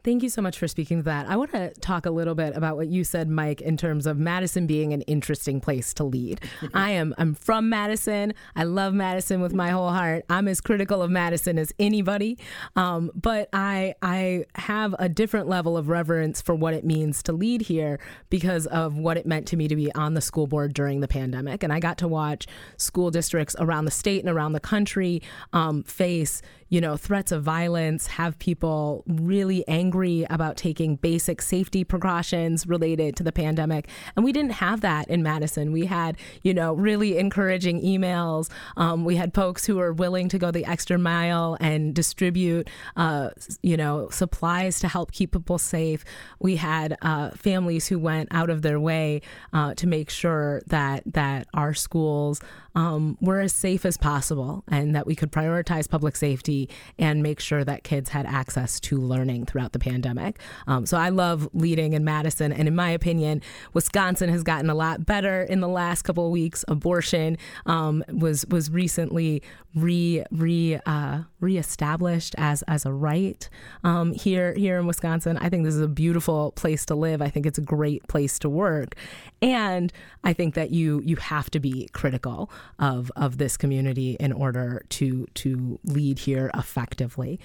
[0.04, 1.28] Thank you so much for speaking to that.
[1.28, 4.16] I want to talk a little bit about what you said, Mike, in terms of
[4.16, 6.40] Madison being an interesting place to lead.
[6.74, 8.32] I am I'm from Madison.
[8.54, 10.24] I love Madison with my whole heart.
[10.30, 12.38] I'm as critical of Madison as anybody,
[12.76, 17.32] um, but I I have a different level of reverence for what it means to
[17.32, 17.98] lead here
[18.30, 21.08] because of what it meant to me to be on the school board during the
[21.08, 22.46] pandemic, and I got to watch
[22.76, 25.22] school districts around the state and around the country
[25.52, 31.84] um, face you know, threats of violence, have people really angry about taking basic safety
[31.84, 33.88] precautions related to the pandemic.
[34.16, 35.72] And we didn't have that in Madison.
[35.72, 38.50] We had, you know, really encouraging emails.
[38.76, 43.30] Um, we had folks who were willing to go the extra mile and distribute, uh,
[43.62, 46.04] you know, supplies to help keep people safe.
[46.38, 51.02] We had uh, families who went out of their way uh, to make sure that
[51.06, 52.40] that our schools
[52.78, 57.40] um, were as safe as possible and that we could prioritize public safety and make
[57.40, 60.38] sure that kids had access to learning throughout the pandemic.
[60.68, 62.52] Um, so I love leading in Madison.
[62.52, 66.30] And in my opinion, Wisconsin has gotten a lot better in the last couple of
[66.30, 66.64] weeks.
[66.68, 69.42] Abortion um, was was recently
[69.74, 73.48] re re uh, reestablished as as a right
[73.82, 75.36] um, here here in Wisconsin.
[75.38, 77.20] I think this is a beautiful place to live.
[77.20, 78.94] I think it's a great place to work,
[79.42, 84.32] and I think that you you have to be critical of of this community in
[84.32, 87.40] order to to lead here effectively.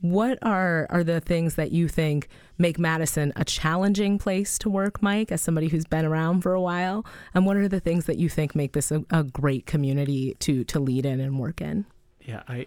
[0.00, 5.02] What are are the things that you think make Madison a challenging place to work,
[5.02, 7.04] Mike, as somebody who's been around for a while?
[7.34, 10.64] And what are the things that you think make this a, a great community to
[10.64, 11.84] to lead in and work in?
[12.20, 12.66] Yeah, I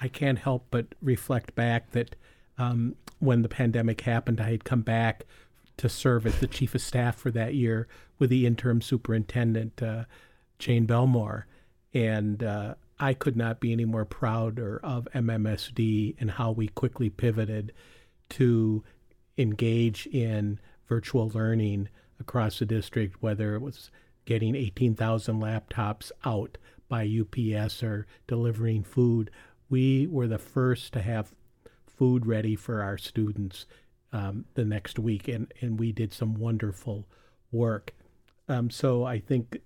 [0.00, 2.16] I can't help but reflect back that
[2.58, 5.24] um, when the pandemic happened, I had come back
[5.76, 7.86] to serve as the chief of staff for that year
[8.18, 10.04] with the interim superintendent uh,
[10.58, 11.46] Jane Belmore,
[11.94, 17.10] and uh, I could not be any more prouder of MMSD and how we quickly
[17.10, 17.72] pivoted
[18.30, 18.84] to
[19.36, 21.88] engage in virtual learning
[22.20, 23.90] across the district, whether it was
[24.24, 29.30] getting 18,000 laptops out by UPS or delivering food.
[29.68, 31.34] We were the first to have
[31.86, 33.66] food ready for our students
[34.12, 37.06] um, the next week, and, and we did some wonderful
[37.50, 37.94] work.
[38.48, 39.58] Um, so I think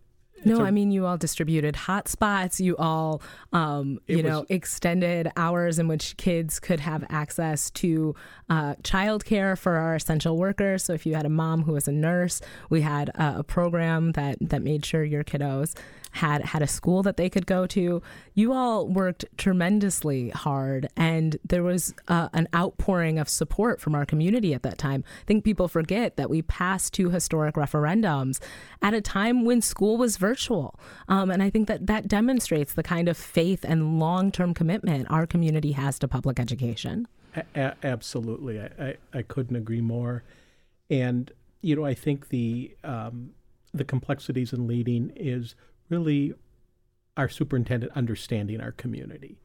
[0.44, 2.60] no, a, I mean you all distributed hotspots.
[2.60, 3.22] You all,
[3.52, 8.14] um, you know, was, extended hours in which kids could have access to
[8.48, 10.84] uh, childcare for our essential workers.
[10.84, 14.12] So if you had a mom who was a nurse, we had uh, a program
[14.12, 15.74] that that made sure your kiddos
[16.12, 18.02] had had a school that they could go to.
[18.34, 24.06] You all worked tremendously hard, and there was uh, an outpouring of support from our
[24.06, 25.04] community at that time.
[25.22, 28.40] I think people forget that we passed two historic referendums
[28.82, 30.78] at a time when school was virtual,
[31.08, 35.10] um, and I think that that demonstrates the kind of faith and long term commitment
[35.10, 37.06] our community has to public education.
[37.54, 40.22] A- absolutely, I, I, I couldn't agree more,
[40.88, 41.30] and
[41.60, 43.30] you know I think the um,
[43.74, 45.54] the complexities in leading is
[45.88, 46.34] really
[47.16, 49.38] our superintendent understanding our community.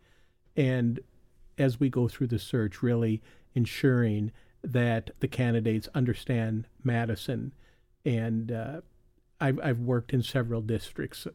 [0.55, 0.99] And
[1.57, 3.21] as we go through the search, really
[3.53, 4.31] ensuring
[4.63, 7.53] that the candidates understand Madison.
[8.05, 8.81] And uh,
[9.39, 11.27] I've, I've worked in several districts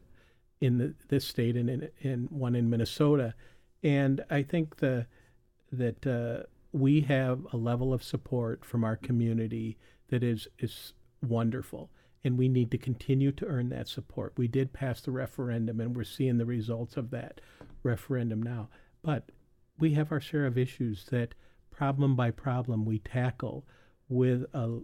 [0.61, 3.33] in the, this state and in, in one in Minnesota.
[3.83, 5.07] And I think the,
[5.71, 9.77] that uh, we have a level of support from our community
[10.09, 11.89] that is, is wonderful
[12.23, 14.33] and we need to continue to earn that support.
[14.37, 17.41] We did pass the referendum, and we're seeing the results of that
[17.83, 18.69] referendum now.
[19.01, 19.31] But
[19.79, 21.35] we have our share of issues that,
[21.71, 23.65] problem by problem, we tackle
[24.09, 24.79] with a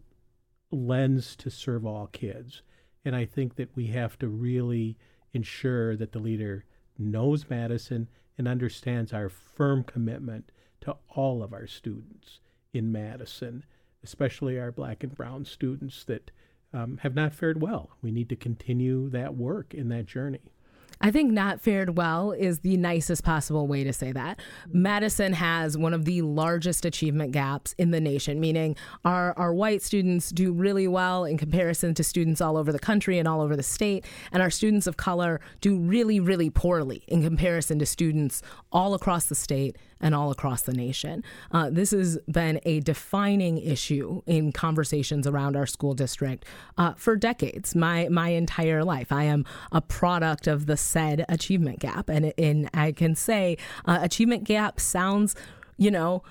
[0.71, 2.61] lens to serve all kids.
[3.05, 4.97] And I think that we have to really
[5.33, 6.65] ensure that the leader
[6.97, 8.07] knows Madison
[8.37, 12.39] and understands our firm commitment to all of our students
[12.73, 13.65] in Madison,
[14.03, 16.31] especially our black and brown students that
[16.73, 17.91] um, have not fared well.
[18.01, 20.53] We need to continue that work in that journey.
[21.01, 24.39] I think not fared well is the nicest possible way to say that.
[24.71, 29.81] Madison has one of the largest achievement gaps in the nation, meaning our, our white
[29.81, 33.57] students do really well in comparison to students all over the country and all over
[33.57, 38.41] the state, and our students of color do really, really poorly in comparison to students
[38.71, 41.23] all across the state and all across the nation.
[41.51, 46.45] Uh, this has been a defining issue in conversations around our school district
[46.77, 49.11] uh, for decades, my, my entire life.
[49.11, 52.09] I am a product of the said achievement gap.
[52.09, 55.35] And, and I can say uh, achievement gap sounds,
[55.77, 56.21] you know,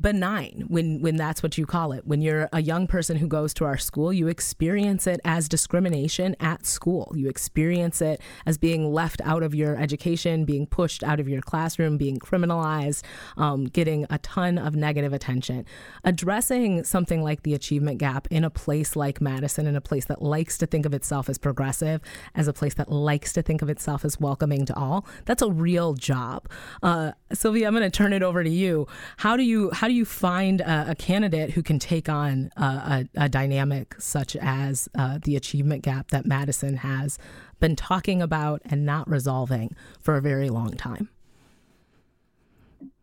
[0.00, 2.06] benign when when that's what you call it.
[2.06, 6.36] When you're a young person who goes to our school you experience it as discrimination
[6.40, 7.12] at school.
[7.16, 11.40] You experience it as being left out of your education being pushed out of your
[11.40, 13.02] classroom being criminalized
[13.36, 15.64] um, getting a ton of negative attention.
[16.04, 20.22] Addressing something like the achievement gap in a place like madison in a place that
[20.22, 22.00] likes to think of itself as progressive
[22.34, 25.50] as a place that likes to think of itself as welcoming to all that's a
[25.50, 26.48] real job.
[26.82, 28.86] Uh, sylvia i'm going to turn it over to you.
[29.16, 32.64] How do you how do you find a, a candidate who can take on a,
[32.64, 37.16] a, a dynamic such as uh, the achievement gap that Madison has
[37.60, 41.10] been talking about and not resolving for a very long time?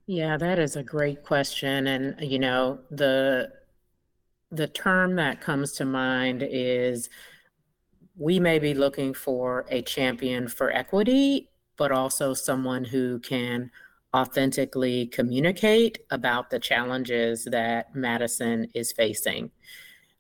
[0.06, 3.54] Yeah, that is a great question, and you know the
[4.52, 7.10] the term that comes to mind is
[8.18, 13.72] we may be looking for a champion for equity, but also someone who can
[14.16, 19.52] authentically communicate about the challenges that Madison is facing.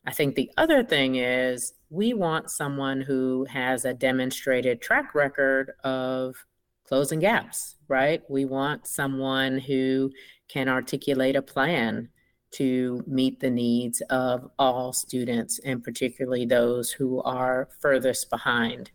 [0.05, 5.71] I think the other thing is we want someone who has a demonstrated track record
[5.85, 6.35] of
[6.83, 8.21] closing gaps, right?
[8.29, 10.11] We want someone who
[10.49, 12.09] can articulate a plan
[12.51, 18.91] to meet the needs of all students, and particularly those who are furthest behind.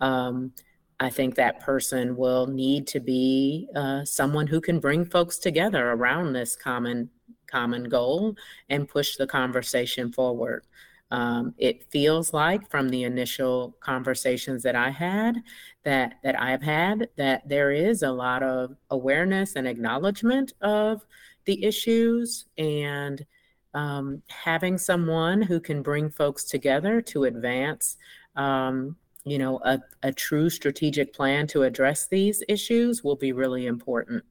[0.00, 0.52] Um,
[1.00, 5.90] I think that person will need to be uh, someone who can bring folks together
[5.92, 7.08] around this common
[7.46, 8.36] common goal
[8.68, 10.64] and push the conversation forward.
[11.10, 15.42] Um, it feels like from the initial conversations that I had
[15.84, 21.04] that that I've had that there is a lot of awareness and acknowledgement of
[21.46, 23.24] the issues and
[23.72, 27.96] um, having someone who can bring folks together to advance
[28.36, 33.66] um, you know, a, a true strategic plan to address these issues will be really
[33.66, 34.24] important.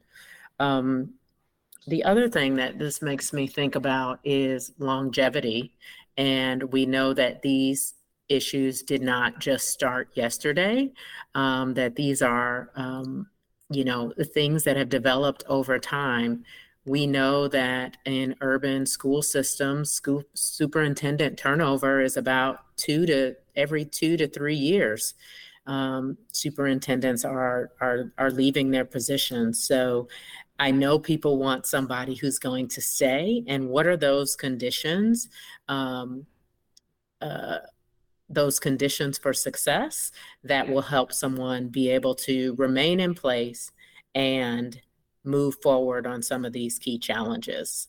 [0.59, 1.13] Um,
[1.87, 5.73] the other thing that this makes me think about is longevity.
[6.17, 7.95] And we know that these
[8.27, 10.91] issues did not just start yesterday,
[11.33, 13.27] um, that these are, um,
[13.71, 16.43] you know, the things that have developed over time.
[16.85, 23.85] We know that in urban school systems, school superintendent turnover is about two to every
[23.85, 25.13] two to three years.
[25.67, 29.61] Um, superintendents are, are are leaving their positions.
[29.67, 30.07] So
[30.57, 33.43] I know people want somebody who's going to stay.
[33.47, 35.29] And what are those conditions?
[35.67, 36.25] Um,
[37.21, 37.59] uh,
[38.29, 40.11] those conditions for success
[40.43, 43.71] that will help someone be able to remain in place
[44.15, 44.79] and
[45.23, 47.88] move forward on some of these key challenges.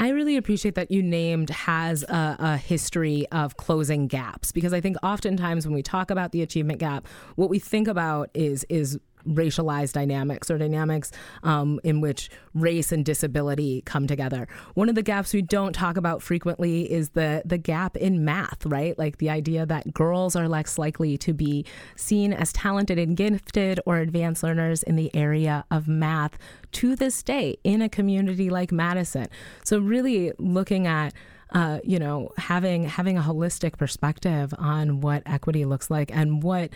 [0.00, 4.80] I really appreciate that you named has a, a, history of closing gaps because I
[4.80, 8.98] think oftentimes when we talk about the achievement gap, what we think about is is
[9.26, 11.12] racialized dynamics or dynamics
[11.42, 14.48] um, in which race and disability come together.
[14.74, 18.64] One of the gaps we don't talk about frequently is the the gap in math,
[18.66, 18.98] right?
[18.98, 21.64] Like the idea that girls are less likely to be
[21.96, 26.38] seen as talented and gifted or advanced learners in the area of math
[26.72, 29.28] to this day in a community like Madison.
[29.64, 31.14] So really looking at
[31.52, 36.70] uh, you know, having having a holistic perspective on what equity looks like and what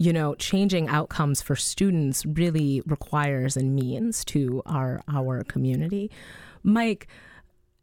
[0.00, 6.10] you know, changing outcomes for students really requires and means to our our community.
[6.62, 7.06] Mike,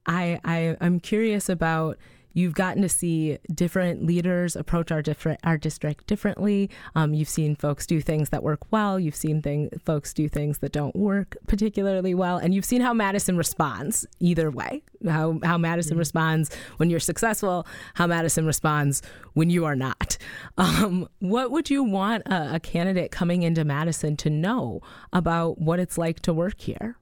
[0.07, 1.99] I, I I'm curious about
[2.38, 6.69] You've gotten to see different leaders approach our different our district differently.
[6.93, 8.99] Um, you've seen folks do things that work well.
[8.99, 12.93] You've seen thing, folks do things that don't work particularly well, and you've seen how
[12.93, 14.83] Madison responds either way.
[15.07, 15.99] How how Madison mm-hmm.
[15.99, 17.65] responds when you're successful.
[17.95, 19.01] How Madison responds
[19.33, 20.19] when you are not.
[20.59, 24.81] Um, what would you want a, a candidate coming into Madison to know
[25.13, 26.97] about what it's like to work here?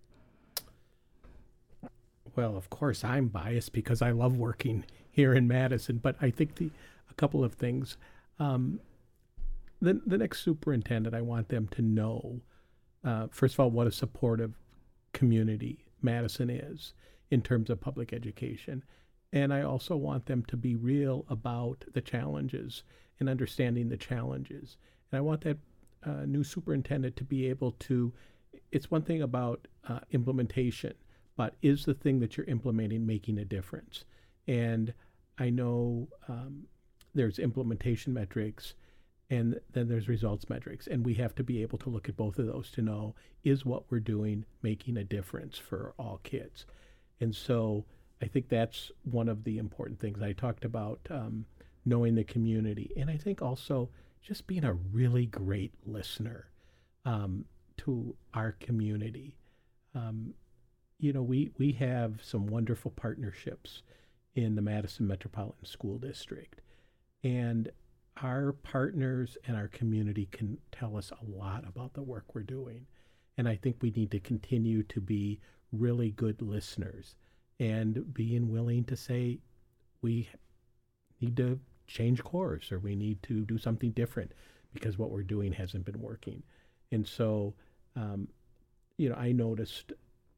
[2.36, 4.84] Well, of course, I'm biased because I love working
[5.16, 5.98] here in Madison.
[5.98, 6.70] But I think the
[7.10, 7.98] a couple of things.
[8.40, 8.80] Um,
[9.82, 12.42] the the next superintendent, I want them to know,
[13.04, 14.54] uh, first of all, what a supportive
[15.14, 16.94] community Madison is
[17.32, 18.84] in terms of public education,
[19.32, 22.84] and I also want them to be real about the challenges
[23.20, 24.78] and understanding the challenges.
[25.12, 25.58] And I want that
[26.06, 28.12] uh, new superintendent to be able to.
[28.72, 30.94] It's one thing about uh, implementation,
[31.38, 34.06] but is the thing that you're implementing making a difference?
[34.48, 34.94] And
[35.38, 36.66] I know um,
[37.14, 38.74] there's implementation metrics
[39.30, 40.88] and then there's results metrics.
[40.88, 43.66] And we have to be able to look at both of those to know is
[43.66, 46.66] what we're doing making a difference for all kids?
[47.20, 47.86] And so
[48.22, 51.46] I think that's one of the important things I talked about um,
[51.86, 52.92] knowing the community.
[52.98, 53.90] And I think also
[54.22, 56.50] just being a really great listener
[57.04, 57.46] um,
[57.78, 59.38] to our community.
[59.94, 60.34] Um,
[61.00, 63.82] you know, we, we have some wonderful partnerships
[64.36, 66.62] in the Madison Metropolitan School District.
[67.24, 67.72] And
[68.22, 72.86] our partners and our community can tell us a lot about the work we're doing.
[73.38, 75.40] And I think we need to continue to be
[75.72, 77.16] really good listeners
[77.60, 79.40] and being willing to say,
[80.02, 80.30] we
[81.20, 84.32] need to change course or we need to do something different
[84.74, 86.44] because what we're doing hasn't been working.
[86.92, 87.54] And so,
[87.96, 88.28] um,
[88.98, 89.94] you know, I noticed,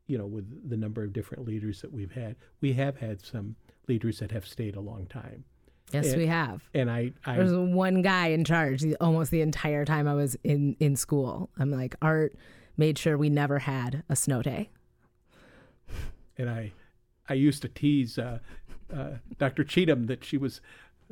[0.07, 3.55] you know, with the number of different leaders that we've had, we have had some
[3.87, 5.45] leaders that have stayed a long time.
[5.91, 6.63] Yes, and, we have.
[6.73, 10.75] And I, I was one guy in charge almost the entire time I was in
[10.79, 11.49] in school.
[11.57, 12.35] I'm like Art
[12.75, 14.69] made sure we never had a snow day.
[16.37, 16.73] And I,
[17.27, 18.39] I used to tease uh,
[18.95, 19.63] uh, Dr.
[19.63, 20.61] Cheatham that she was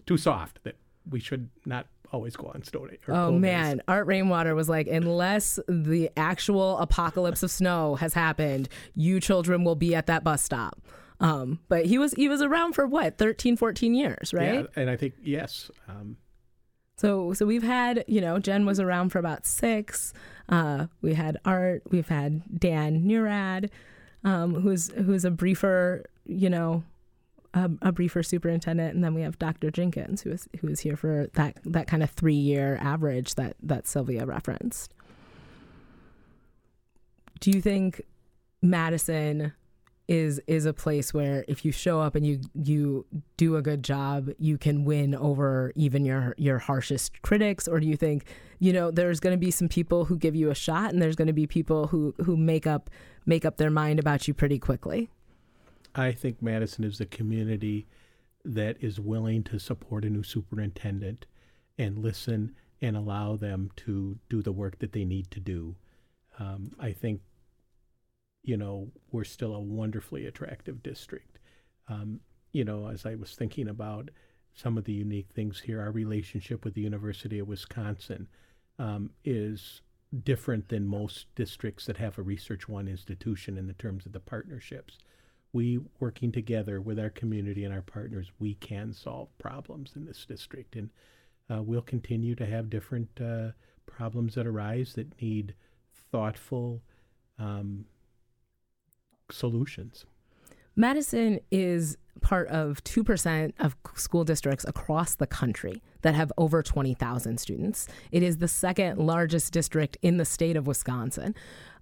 [0.06, 0.60] too soft.
[0.64, 0.76] That
[1.10, 3.00] we should not always go on snow day.
[3.08, 3.84] oh man, days.
[3.88, 9.76] Art Rainwater was like, unless the actual apocalypse of snow has happened, you children will
[9.76, 10.80] be at that bus stop.
[11.20, 14.54] Um, but he was he was around for what 13, 14 years, right?
[14.56, 15.72] Yeah, and I think yes.
[15.88, 16.18] Um,
[16.98, 20.14] so so we've had you know Jen was around for about six.
[20.50, 21.84] Uh, we had Art.
[21.90, 23.70] We've had Dan Nerad,
[24.24, 26.84] um, who's who's a briefer you know
[27.56, 29.72] a, a, briefer superintendent, and then we have Dr.
[29.72, 33.56] Jenkins, who is who is here for that that kind of three year average that
[33.64, 34.94] that Sylvia referenced.
[37.40, 38.02] Do you think
[38.62, 39.54] Madison
[40.08, 43.06] is is a place where if you show up and you you
[43.38, 47.88] do a good job, you can win over even your your harshest critics or do
[47.88, 48.26] you think,
[48.60, 51.16] you know, there's going to be some people who give you a shot and there's
[51.16, 52.90] going to be people who who make up
[53.26, 55.10] make up their mind about you pretty quickly?
[55.96, 57.88] I think Madison is the community
[58.44, 61.26] that is willing to support a new superintendent
[61.78, 65.76] and listen and allow them to do the work that they need to do.
[66.38, 67.22] Um, I think
[68.46, 71.40] you know, we're still a wonderfully attractive district.
[71.90, 72.20] Um,
[72.52, 74.12] you know, as I was thinking about
[74.54, 78.28] some of the unique things here, our relationship with the University of Wisconsin
[78.80, 79.82] um, is
[80.24, 84.20] different than most districts that have a Research One institution in the terms of the
[84.20, 85.00] partnerships.
[85.52, 90.26] We working together with our community and our partners, we can solve problems in this
[90.26, 90.90] district, and
[91.50, 93.50] uh, we'll continue to have different uh,
[93.86, 95.56] problems that arise that need
[96.12, 96.82] thoughtful,
[97.40, 97.86] um,
[99.32, 100.06] solutions.
[100.76, 107.40] Madison is part of 2% of school districts across the country that have over 20,000
[107.40, 107.88] students.
[108.12, 111.36] It is the second largest district in the state of Wisconsin.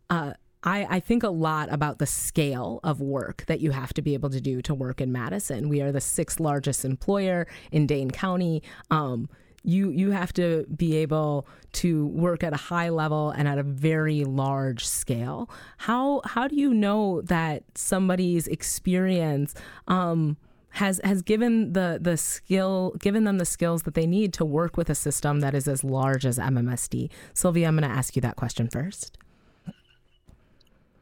[0.09, 0.33] Uh,
[0.63, 4.13] I, I think a lot about the scale of work that you have to be
[4.13, 5.69] able to do to work in Madison.
[5.69, 8.63] We are the sixth largest employer in Dane County.
[8.89, 9.29] Um,
[9.63, 13.63] you you have to be able to work at a high level and at a
[13.63, 15.49] very large scale.
[15.77, 19.55] How how do you know that somebody's experience
[19.87, 20.37] um,
[20.71, 24.75] has has given the the skill given them the skills that they need to work
[24.75, 27.09] with a system that is as large as MMSD?
[27.33, 29.17] Sylvia, I'm going to ask you that question first.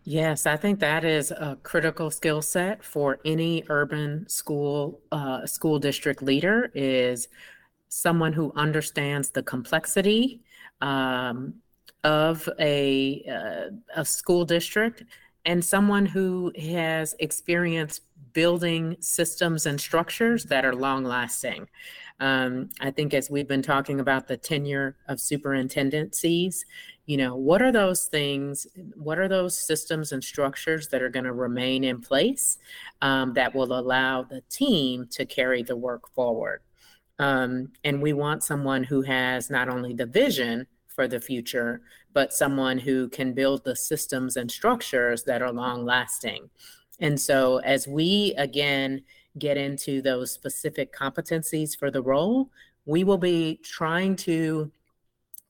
[0.03, 5.77] Yes, I think that is a critical skill set for any urban school uh, school
[5.79, 7.27] district leader is
[7.93, 10.39] someone who understands the complexity
[10.79, 11.53] um,
[12.05, 15.03] of a uh, a school district
[15.45, 17.99] and someone who has experience
[18.31, 21.67] building systems and structures that are long lasting.
[22.21, 26.63] Um, I think as we've been talking about the tenure of superintendencies,
[27.07, 28.67] you know, what are those things?
[28.95, 32.57] What are those systems and structures that are going to remain in place
[33.01, 36.61] um, that will allow the team to carry the work forward?
[37.21, 41.81] Um, and we want someone who has not only the vision for the future,
[42.13, 46.49] but someone who can build the systems and structures that are long lasting.
[46.99, 49.03] And so, as we again
[49.37, 52.49] get into those specific competencies for the role,
[52.85, 54.71] we will be trying to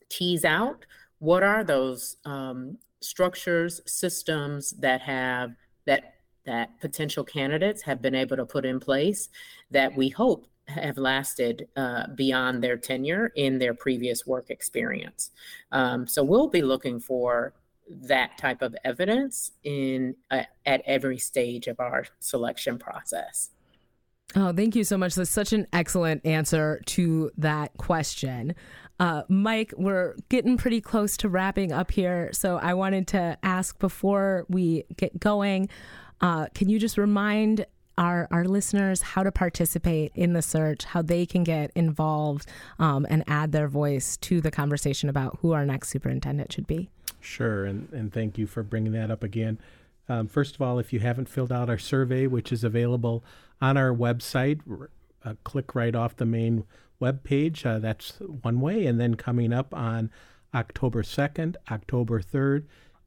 [0.10, 0.86] tease out
[1.20, 5.52] what are those um, structures, systems that have
[5.86, 6.16] that
[6.46, 9.30] that potential candidates have been able to put in place
[9.70, 15.32] that we hope have lasted uh, beyond their tenure in their previous work experience.
[15.72, 17.54] Um, so we'll be looking for
[17.90, 23.50] that type of evidence in uh, at every stage of our selection process.
[24.36, 25.16] Oh, thank you so much.
[25.16, 28.56] That's such an excellent answer to that question.
[28.98, 32.30] Uh, Mike, we're getting pretty close to wrapping up here.
[32.32, 35.68] So I wanted to ask before we get going
[36.22, 37.66] uh, can you just remind
[38.02, 42.48] our, our listeners how to participate in the search, how they can get involved
[42.80, 46.90] um, and add their voice to the conversation about who our next superintendent should be?
[47.20, 49.60] Sure, and, and thank you for bringing that up again.
[50.10, 53.24] Um, first of all, if you haven't filled out our survey, which is available
[53.62, 54.60] on our website,
[55.24, 56.64] uh, click right off the main
[57.00, 57.64] web page.
[57.68, 58.88] Uh, that's one way.
[58.88, 60.10] And then coming up on
[60.56, 62.64] October 2nd, October 3rd,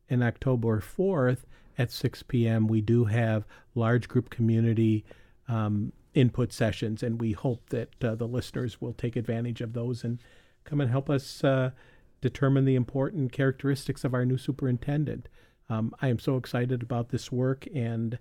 [0.09, 1.39] and October 4th
[1.79, 3.45] at 6 p.m., we do have
[3.75, 5.05] large group community
[5.49, 7.03] um, input sessions.
[7.03, 10.19] And we hope that uh, the listeners will take advantage of those and
[10.65, 11.71] come and help us uh,
[12.21, 15.29] determine the important characteristics of our new superintendent.
[15.69, 18.19] Um, I am so excited about this work, and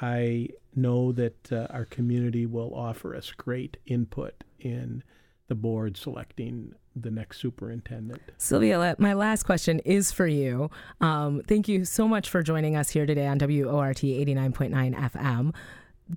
[0.00, 5.02] I know that uh, our community will offer us great input in
[5.48, 8.20] the board selecting the next superintendent.
[8.36, 10.70] Sylvia, my last question is for you.
[11.00, 15.54] Um, thank you so much for joining us here today on WORT 89.9 FM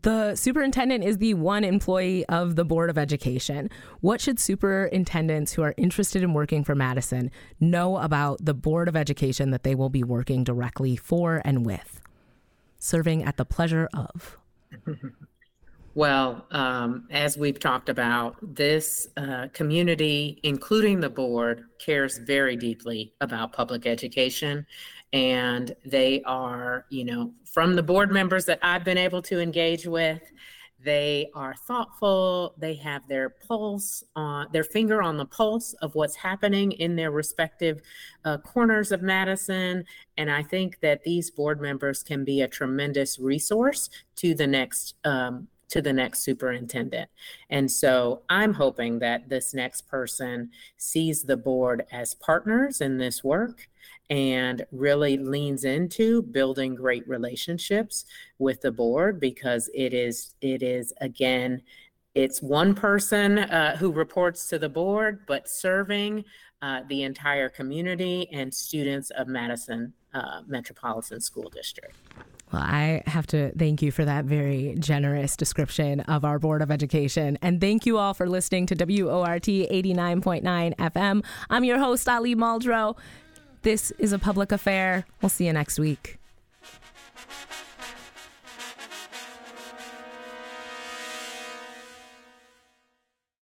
[0.02, 3.70] the superintendent is the one employee of the Board of Education.
[4.00, 7.30] What should superintendents who are interested in working for Madison
[7.60, 12.02] know about the Board of Education that they will be working directly for and with?
[12.80, 14.38] Serving at the pleasure of.
[15.94, 23.14] Well, um, as we've talked about, this uh, community, including the board, cares very deeply
[23.20, 24.66] about public education.
[25.12, 29.86] And they are, you know, from the board members that I've been able to engage
[29.86, 30.22] with,
[30.84, 32.56] they are thoughtful.
[32.58, 37.12] They have their pulse on their finger on the pulse of what's happening in their
[37.12, 37.82] respective
[38.24, 39.84] uh, corners of Madison.
[40.18, 44.96] And I think that these board members can be a tremendous resource to the next
[45.04, 47.10] um, to the next superintendent.
[47.50, 53.24] And so I'm hoping that this next person sees the board as partners in this
[53.24, 53.68] work
[54.10, 58.06] and really leans into building great relationships
[58.38, 61.62] with the board because it is it is again
[62.14, 66.26] it's one person uh, who reports to the board but serving
[66.62, 71.96] uh, the entire community and students of madison uh, metropolitan school district
[72.52, 76.72] well, I have to thank you for that very generous description of our Board of
[76.72, 77.38] Education.
[77.42, 81.24] And thank you all for listening to WORT 89.9 FM.
[81.50, 82.98] I'm your host, Ali Muldrow.
[83.62, 85.06] This is a public affair.
[85.22, 86.21] We'll see you next week.